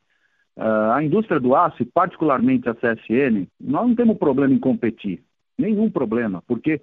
[0.54, 5.22] Uh, a indústria do aço, particularmente a CSN, nós não temos problema em competir,
[5.56, 6.82] nenhum problema, porque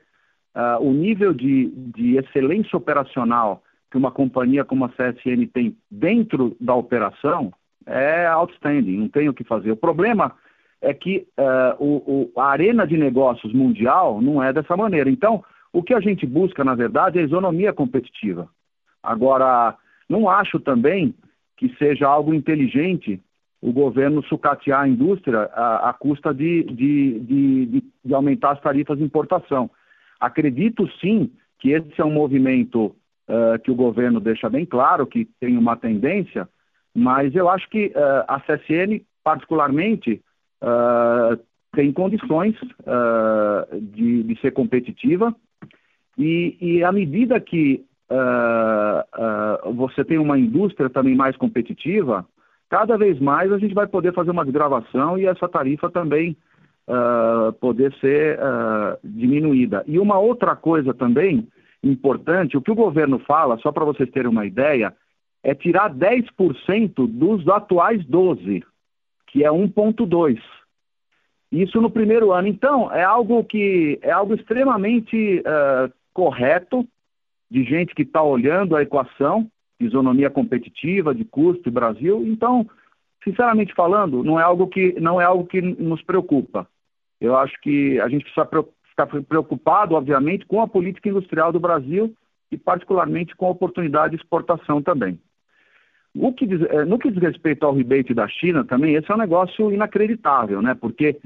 [0.55, 3.61] uh, o nível de, de excelência operacional
[3.95, 7.53] que uma companhia como a CSN tem dentro da operação
[7.85, 9.71] é outstanding, não tem o que fazer.
[9.71, 10.33] O problema
[10.81, 15.09] é que uh, o, o, a arena de negócios mundial não é dessa maneira.
[15.09, 15.41] Então,
[15.71, 18.49] o que a gente busca, na verdade, é isonomia competitiva.
[19.01, 19.77] Agora,
[20.09, 21.15] não acho também
[21.55, 23.21] que seja algo inteligente
[23.61, 28.97] o governo sucatear a indústria à, à custa de, de, de, de, aumentar as tarifas
[28.97, 29.71] de importação.
[30.19, 32.93] Acredito sim que esse é um movimento
[33.29, 36.47] uh, que o governo deixa bem claro que tem uma tendência,
[36.93, 40.21] mas eu acho que uh, a CSN, particularmente,
[40.61, 41.39] uh,
[41.75, 42.55] tem condições
[43.91, 45.35] de, de, ser competitiva
[46.17, 47.83] e, e à medida que
[49.73, 52.25] você tem uma indústria também mais competitiva,
[52.69, 56.37] cada vez mais a gente vai poder fazer uma gravação e essa tarifa também
[56.87, 59.83] uh, poder ser uh, diminuída.
[59.87, 61.47] E uma outra coisa também
[61.85, 64.93] importante, o que o governo fala, só para vocês terem uma ideia,
[65.43, 68.63] é tirar 10% dos atuais 12,
[69.27, 70.41] que é 1.2.
[71.51, 72.47] Isso no primeiro ano.
[72.47, 76.85] Então, é algo que é algo extremamente uh, correto
[77.49, 79.47] de gente que está olhando a equação,
[79.79, 82.25] isonomia competitiva, de custo Brasil.
[82.25, 82.67] Então,
[83.23, 86.67] sinceramente falando, não é algo que não é algo que nos preocupa.
[87.21, 88.49] Eu acho que a gente precisa
[88.95, 92.15] ficar preocupado, obviamente, com a política industrial do Brasil
[92.49, 95.19] e, particularmente, com a oportunidade de exportação também.
[96.37, 99.17] Que diz, eh, no que diz respeito ao rebate da China, também, esse é um
[99.17, 100.73] negócio inacreditável, né?
[100.73, 101.19] Porque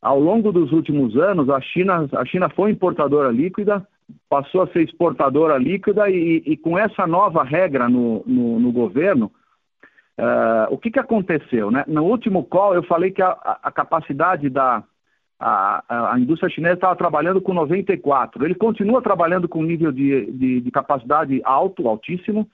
[0.00, 3.84] ao longo dos últimos anos, a China, a China foi importadora líquida,
[4.28, 9.32] passou a ser exportadora líquida e, e com essa nova regra no, no, no governo,
[10.16, 11.72] uh, o que, que aconteceu?
[11.72, 11.84] Né?
[11.88, 14.84] No último call, eu falei que a, a capacidade da,
[15.38, 18.44] a, a indústria chinesa estava trabalhando com 94.
[18.44, 22.48] Ele continua trabalhando com nível de, de, de capacidade alto, altíssimo.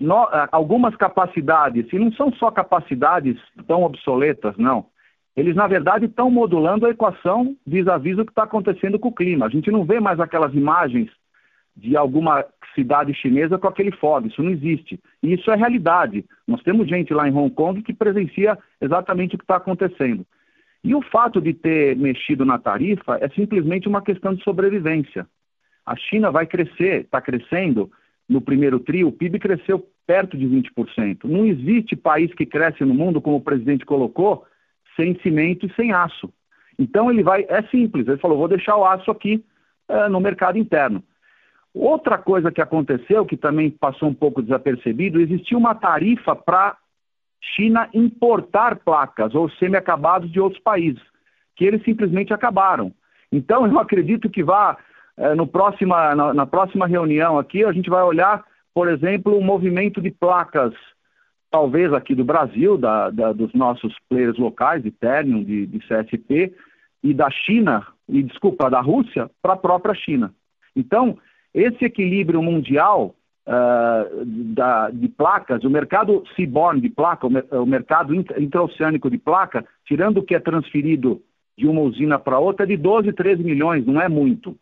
[0.00, 3.36] No, algumas capacidades, e não são só capacidades
[3.66, 4.86] tão obsoletas, não.
[5.36, 9.14] Eles, na verdade, estão modulando a equação vis-à-vis -vis do que está acontecendo com o
[9.14, 9.46] clima.
[9.46, 11.10] A gente não vê mais aquelas imagens
[11.76, 12.44] de alguma
[12.74, 14.26] cidade chinesa com aquele fog.
[14.26, 15.00] Isso não existe.
[15.22, 16.24] E isso é realidade.
[16.46, 20.26] Nós temos gente lá em Hong Kong que presencia exatamente o que está acontecendo.
[20.84, 25.26] E o fato de ter mexido na tarifa é simplesmente uma questão de sobrevivência.
[25.84, 27.90] A China vai crescer, está crescendo.
[28.28, 31.24] No primeiro trio, o PIB cresceu perto de 20%.
[31.24, 34.44] Não existe país que cresce no mundo, como o presidente colocou,
[34.96, 36.32] sem cimento e sem aço.
[36.78, 39.44] Então ele vai, é simples, ele falou, vou deixar o aço aqui
[39.88, 41.02] é, no mercado interno.
[41.74, 46.76] Outra coisa que aconteceu, que também passou um pouco desapercebido, existia uma tarifa para
[47.40, 51.02] China importar placas ou semi-acabados de outros países,
[51.56, 52.92] que eles simplesmente acabaram.
[53.30, 54.76] Então, eu acredito que vá,
[55.16, 58.44] é, no próxima, na, na, próxima reunião aqui, a gente vai olhar,
[58.74, 60.74] por exemplo, o movimento de placas
[61.50, 66.54] talvez aqui do Brasil, da, da, dos nossos players locais, de Ternium, de, de CSP,
[67.02, 70.34] e da China, e desculpa, da Rússia, para a própria China.
[70.74, 71.18] Então,
[71.54, 73.14] esse equilíbrio mundial
[73.48, 79.64] uh, da, de placas, o mercado seaborne de placa, o, o mercado intraoceânico de placa,
[79.86, 81.22] tirando o que é transferido
[81.56, 84.56] de uma usina para outra, é de 12, 13 milhões, não é muito.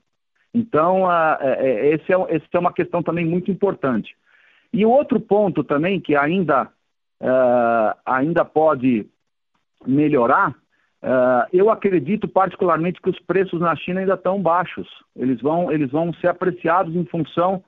[0.54, 4.16] Então, uh, é, esse é, essa é uma questão também muito importante.
[4.72, 6.64] E o outro ponto também que ainda,
[7.20, 9.06] uh, ainda pode
[9.86, 14.88] melhorar, uh, eu acredito particularmente que os preços na China ainda estão baixos.
[15.14, 17.62] Eles vão, eles vão ser apreciados em função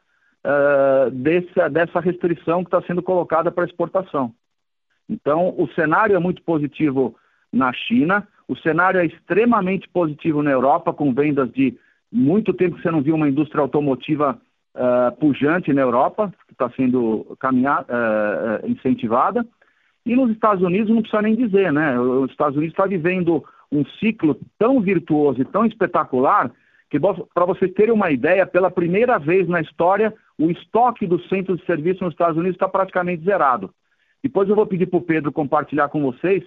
[0.49, 4.33] uh, dessa, dessa restrição que está sendo colocada para exportação.
[5.09, 7.15] Então, o cenário é muito positivo
[7.53, 11.79] na China, o cenário é extremamente positivo na Europa, com vendas de
[12.11, 14.41] muito tempo que você não viu uma indústria automotiva
[14.75, 19.47] uh, pujante na Europa, que está sendo uh, incentivada.
[20.07, 21.99] E nos Estados Unidos não precisa nem dizer, né?
[22.01, 26.51] Os Estados Unidos está vivendo um ciclo tão virtuoso e tão espetacular
[26.91, 31.59] que, para vocês terem uma ideia, pela primeira vez na história, o estoque dos centros
[31.59, 33.73] de serviço nos Estados Unidos está praticamente zerado.
[34.23, 36.43] Depois eu vou pedir para o Pedro compartilhar com vocês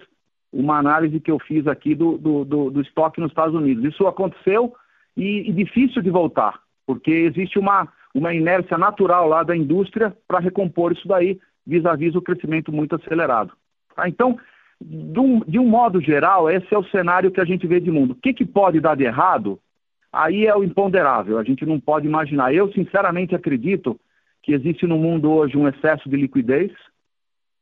[0.52, 3.84] uma análise que eu fiz aqui do, do, do, do estoque nos Estados Unidos.
[3.84, 4.74] Isso aconteceu
[5.16, 10.40] e, e difícil de voltar, porque existe uma, uma inércia natural lá da indústria para
[10.40, 13.52] recompor isso daí, vis-à-vis -vis o crescimento muito acelerado.
[13.94, 14.08] Tá?
[14.08, 14.38] Então,
[14.80, 17.90] de um, de um, modo geral, esse é o cenário que a gente vê de
[17.90, 18.12] mundo.
[18.12, 19.58] O que, que pode dar de errado?
[20.12, 22.54] Aí é o imponderável, a gente não pode imaginar.
[22.54, 23.98] Eu, sinceramente, acredito
[24.42, 26.70] que existe no mundo hoje um excesso de liquidez,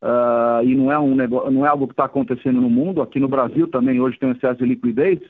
[0.03, 3.21] uh, e não é, um negócio, não é algo que está acontecendo no mundo, aqui
[3.21, 5.21] no Brasil também hoje tem um excesso de liquidez,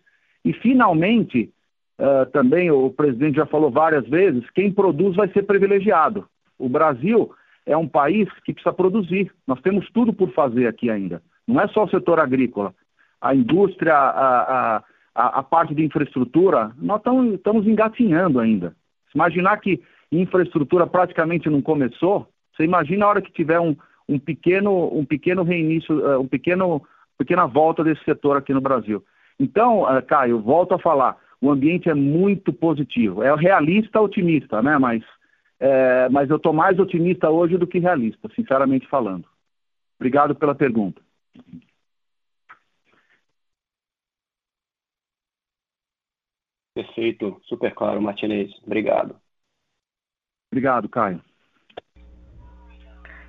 [0.44, 1.52] e finalmente
[1.98, 6.26] uh, também o presidente já falou várias vezes, quem produz vai ser privilegiado.
[6.58, 7.30] O Brasil
[7.66, 9.32] é um país que precisa produzir.
[9.46, 11.22] Nós temos tudo por fazer aqui ainda.
[11.46, 12.74] Não é só o setor agrícola.
[13.20, 14.84] A indústria, a, a,
[15.20, 18.74] a, a parte de infraestrutura, nós tamo, estamos engatinhando ainda.
[19.10, 23.76] Se imaginar que infraestrutura praticamente não começou, você imagina a hora que tiver um,
[24.08, 26.82] um pequeno, um pequeno reinício, uh, um pequeno,
[27.18, 29.04] pequena volta desse setor aqui no Brasil.
[29.38, 33.22] Então, uh, Caio, volto a falar, o ambiente é muito positivo.
[33.22, 34.78] É realista otimista, né?
[34.78, 35.02] Mas,
[35.58, 39.24] é, mas eu estou mais otimista hoje do que realista, sinceramente falando.
[39.98, 41.00] Obrigado pela pergunta.
[46.74, 48.50] Perfeito, super claro, Martinez.
[48.64, 49.20] Obrigado.
[50.52, 51.22] Obrigado, Caio.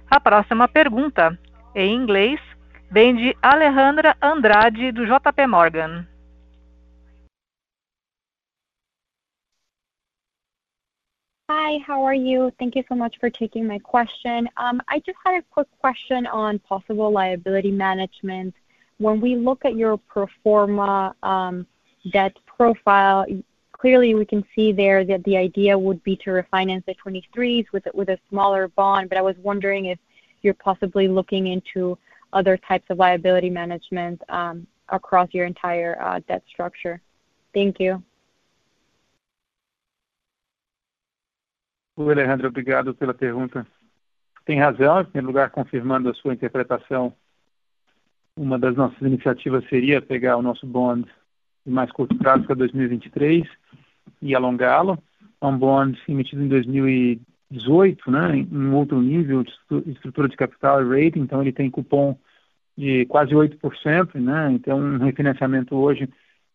[0.10, 1.40] A próxima pergunta,
[1.74, 2.40] em inglês,
[2.90, 6.06] vem de Alejandra Andrade, do JP Morgan.
[11.50, 12.52] Hi, how are you?
[12.60, 14.50] Thank you so much for taking my question.
[14.58, 18.54] Um, I just had a quick question on possible liability management.
[18.98, 21.68] When we look at your pro forma um,
[22.12, 23.26] debt profile,
[23.72, 27.86] clearly we can see there that the idea would be to refinance the 23s with
[28.00, 29.10] with a smaller bond.
[29.10, 30.00] But I was wondering if
[30.44, 31.98] you're possibly looking into
[32.34, 37.02] other types of liability management um, across your entire uh, debt structure.
[37.52, 38.04] Thank you.
[41.98, 43.66] Oi, Alejandro, obrigado pela pergunta.
[44.46, 47.14] Tem razão, em primeiro lugar, confirmando a sua interpretação,
[48.36, 51.08] uma das nossas iniciativas seria pegar o nosso bond
[51.66, 53.48] de mais curto prazo para 2023
[54.22, 54.98] e alongá-lo.
[55.40, 59.52] É um bond emitido em 2018, né, em um outro nível de
[59.88, 62.18] estrutura de capital e rating, então ele tem cupom
[62.78, 66.08] de quase 8%, né, então um refinanciamento hoje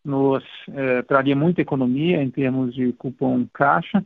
[0.07, 4.03] nos eh, traria muita economia em termos de cupom caixa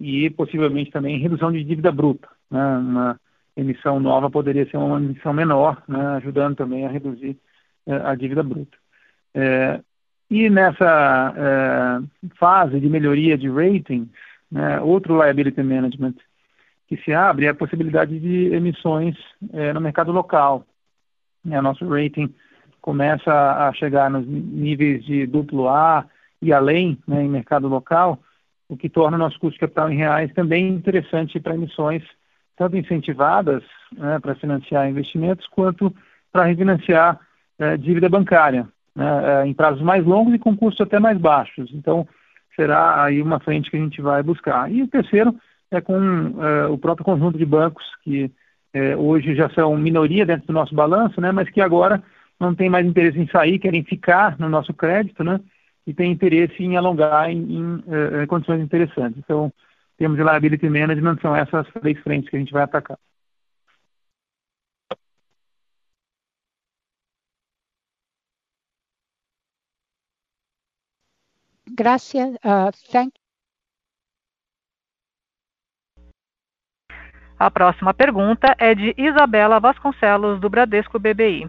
[0.00, 2.26] e possivelmente também redução de dívida bruta.
[2.50, 2.78] Né?
[2.78, 3.20] Uma
[3.54, 6.16] emissão nova poderia ser uma emissão menor, né?
[6.16, 7.36] ajudando também a reduzir
[7.86, 8.78] eh, a dívida bruta.
[9.34, 9.80] É,
[10.30, 14.08] e nessa é, fase de melhoria de ratings,
[14.50, 16.14] né, outro liability management
[16.86, 19.16] que se abre é a possibilidade de emissões
[19.52, 20.64] é, no mercado local.
[21.50, 22.32] É, nosso rating
[22.80, 26.06] começa a chegar nos níveis de duplo A
[26.40, 28.18] e além né, em mercado local,
[28.68, 32.02] o que torna o nosso custo de capital em reais também interessante para emissões
[32.56, 33.62] tanto incentivadas
[33.92, 35.94] né, para financiar investimentos, quanto
[36.30, 37.18] para refinanciar
[37.58, 41.70] é, dívida bancária, né, é, em prazos mais longos e com custos até mais baixos.
[41.72, 42.06] Então,
[42.56, 44.70] será aí uma frente que a gente vai buscar.
[44.70, 45.34] E o terceiro
[45.70, 45.96] é com
[46.42, 48.30] é, o próprio conjunto de bancos, que
[48.72, 52.02] é, hoje já são minoria dentro do nosso balanço, né, mas que agora
[52.38, 55.40] não tem mais interesse em sair, querem ficar no nosso crédito, né,
[55.86, 57.84] e tem interesse em alongar em, em,
[58.22, 59.18] em condições interessantes.
[59.18, 59.52] Então,
[59.98, 62.98] temos de liability management, são essas três frentes que a gente vai atacar.
[71.80, 72.34] Gracias.
[72.44, 73.12] Uh, thank
[77.38, 81.48] A próxima pergunta é de Isabela Vasconcelos, do Bradesco BBI.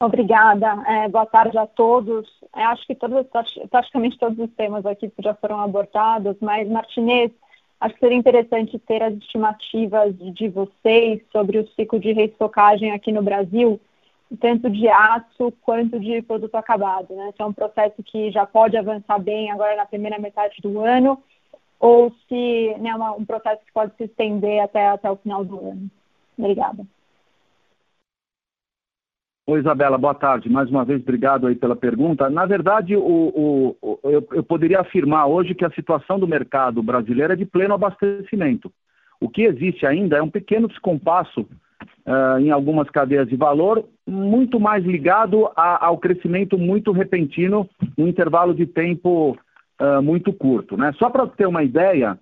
[0.00, 0.80] Obrigada.
[0.86, 2.28] É, boa tarde a todos.
[2.54, 3.26] É, acho que todos,
[3.68, 7.32] praticamente todos os temas aqui já foram abordados, mas, Martinez,
[7.80, 12.92] acho que seria interessante ter as estimativas de, de vocês sobre o ciclo de restocagem
[12.92, 13.80] aqui no Brasil,
[14.40, 17.14] tanto de aço quanto de produto acabado.
[17.14, 17.32] Né?
[17.36, 21.22] Se é um processo que já pode avançar bem agora na primeira metade do ano
[21.78, 25.58] ou se né, uma, um processo que pode se estender até, até o final do
[25.58, 25.90] ano.
[26.36, 26.84] Obrigada.
[29.48, 30.48] Oi, Isabela, boa tarde.
[30.48, 32.28] Mais uma vez, obrigado aí pela pergunta.
[32.28, 37.32] Na verdade, o, o, eu, eu, poderia afirmar hoje que a situação do mercado brasileiro
[37.32, 38.72] é de pleno abastecimento.
[39.20, 41.46] O que existe ainda é um pequeno descompasso
[42.06, 48.08] uh, em algumas cadeias de valor, muito mais ligado a, ao crescimento muito repentino, num
[48.08, 49.36] intervalo de tempo
[49.80, 50.76] uh, muito curto.
[50.76, 50.92] Né?
[50.98, 52.18] Só para ter uma ideia,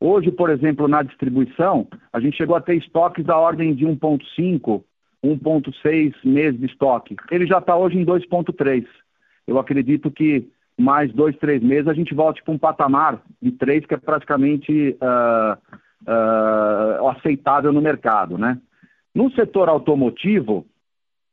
[0.00, 4.82] hoje, por exemplo, na distribuição, a gente chegou a ter estoques da ordem de 1,5,
[5.24, 7.16] 1,6 meses de estoque.
[7.30, 8.86] Ele já está hoje em 2,3.
[9.46, 10.48] Eu acredito que
[10.78, 14.96] mais dois, três meses a gente volte para um patamar de três que é praticamente
[15.00, 15.56] uh,
[16.08, 18.58] uh, aceitável no mercado, né?
[19.14, 20.66] No setor automotivo,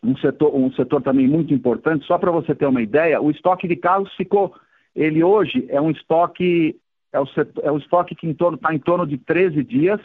[0.03, 3.68] um setor, um setor também muito importante, só para você ter uma ideia, o estoque
[3.68, 4.53] de carros ficou
[4.95, 6.76] ele hoje é um estoque,
[7.12, 10.02] é o, setor, é o estoque que está em torno de 13 dias,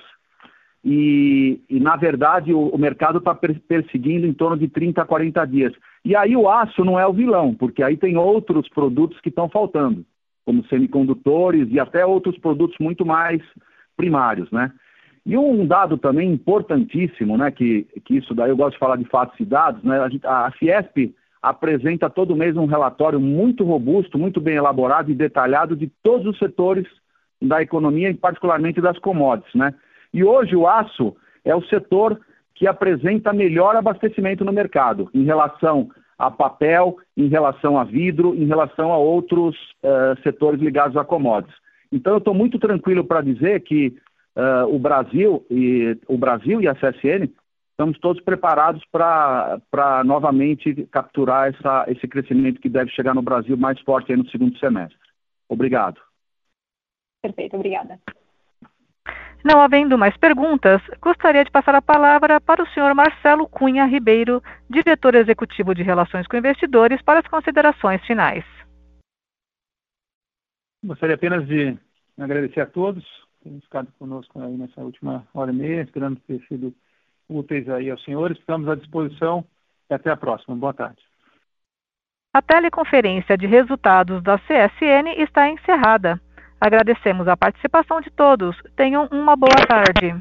[0.84, 5.44] e, e na verdade o, o mercado está perseguindo em torno de 30 a 40
[5.46, 5.72] dias.
[6.04, 9.48] E aí o aço não é o vilão, porque aí tem outros produtos que estão
[9.48, 10.04] faltando,
[10.44, 13.42] como semicondutores e até outros produtos muito mais
[13.96, 14.72] primários, né?
[15.26, 19.04] E um dado também importantíssimo, né, que, que isso daí eu gosto de falar de
[19.06, 21.12] fatos e dados, né, a, a Fiesp
[21.42, 26.38] apresenta todo mês um relatório muito robusto, muito bem elaborado e detalhado de todos os
[26.38, 26.86] setores
[27.42, 29.52] da economia, e particularmente das commodities.
[29.54, 29.74] Né?
[30.14, 32.20] E hoje o aço é o setor
[32.54, 38.46] que apresenta melhor abastecimento no mercado, em relação a papel, em relação a vidro, em
[38.46, 41.54] relação a outros uh, setores ligados a commodities.
[41.92, 43.94] Então eu estou muito tranquilo para dizer que
[44.36, 47.32] uh, o Brasil e o Brasil e a CSN
[47.70, 53.78] estamos todos preparados para novamente capturar essa, esse crescimento que deve chegar no Brasil mais
[53.80, 54.98] forte aí no segundo semestre.
[55.46, 56.00] Obrigado.
[57.22, 58.00] Perfeito, obrigada.
[59.44, 64.42] Não havendo mais perguntas, gostaria de passar a palavra para o senhor Marcelo Cunha Ribeiro,
[64.68, 68.44] diretor executivo de Relações com Investidores, para as considerações finais.
[70.82, 71.76] Gostaria apenas de
[72.18, 73.04] agradecer a todos
[73.46, 76.74] terem ficado conosco aí nessa última hora e meia, esperando ter sido
[77.28, 78.38] úteis aí aos senhores.
[78.38, 79.44] Estamos à disposição
[79.88, 80.56] e até a próxima.
[80.56, 81.00] Boa tarde.
[82.34, 86.20] A teleconferência de resultados da CSN está encerrada.
[86.60, 88.56] Agradecemos a participação de todos.
[88.76, 90.14] Tenham uma boa tarde.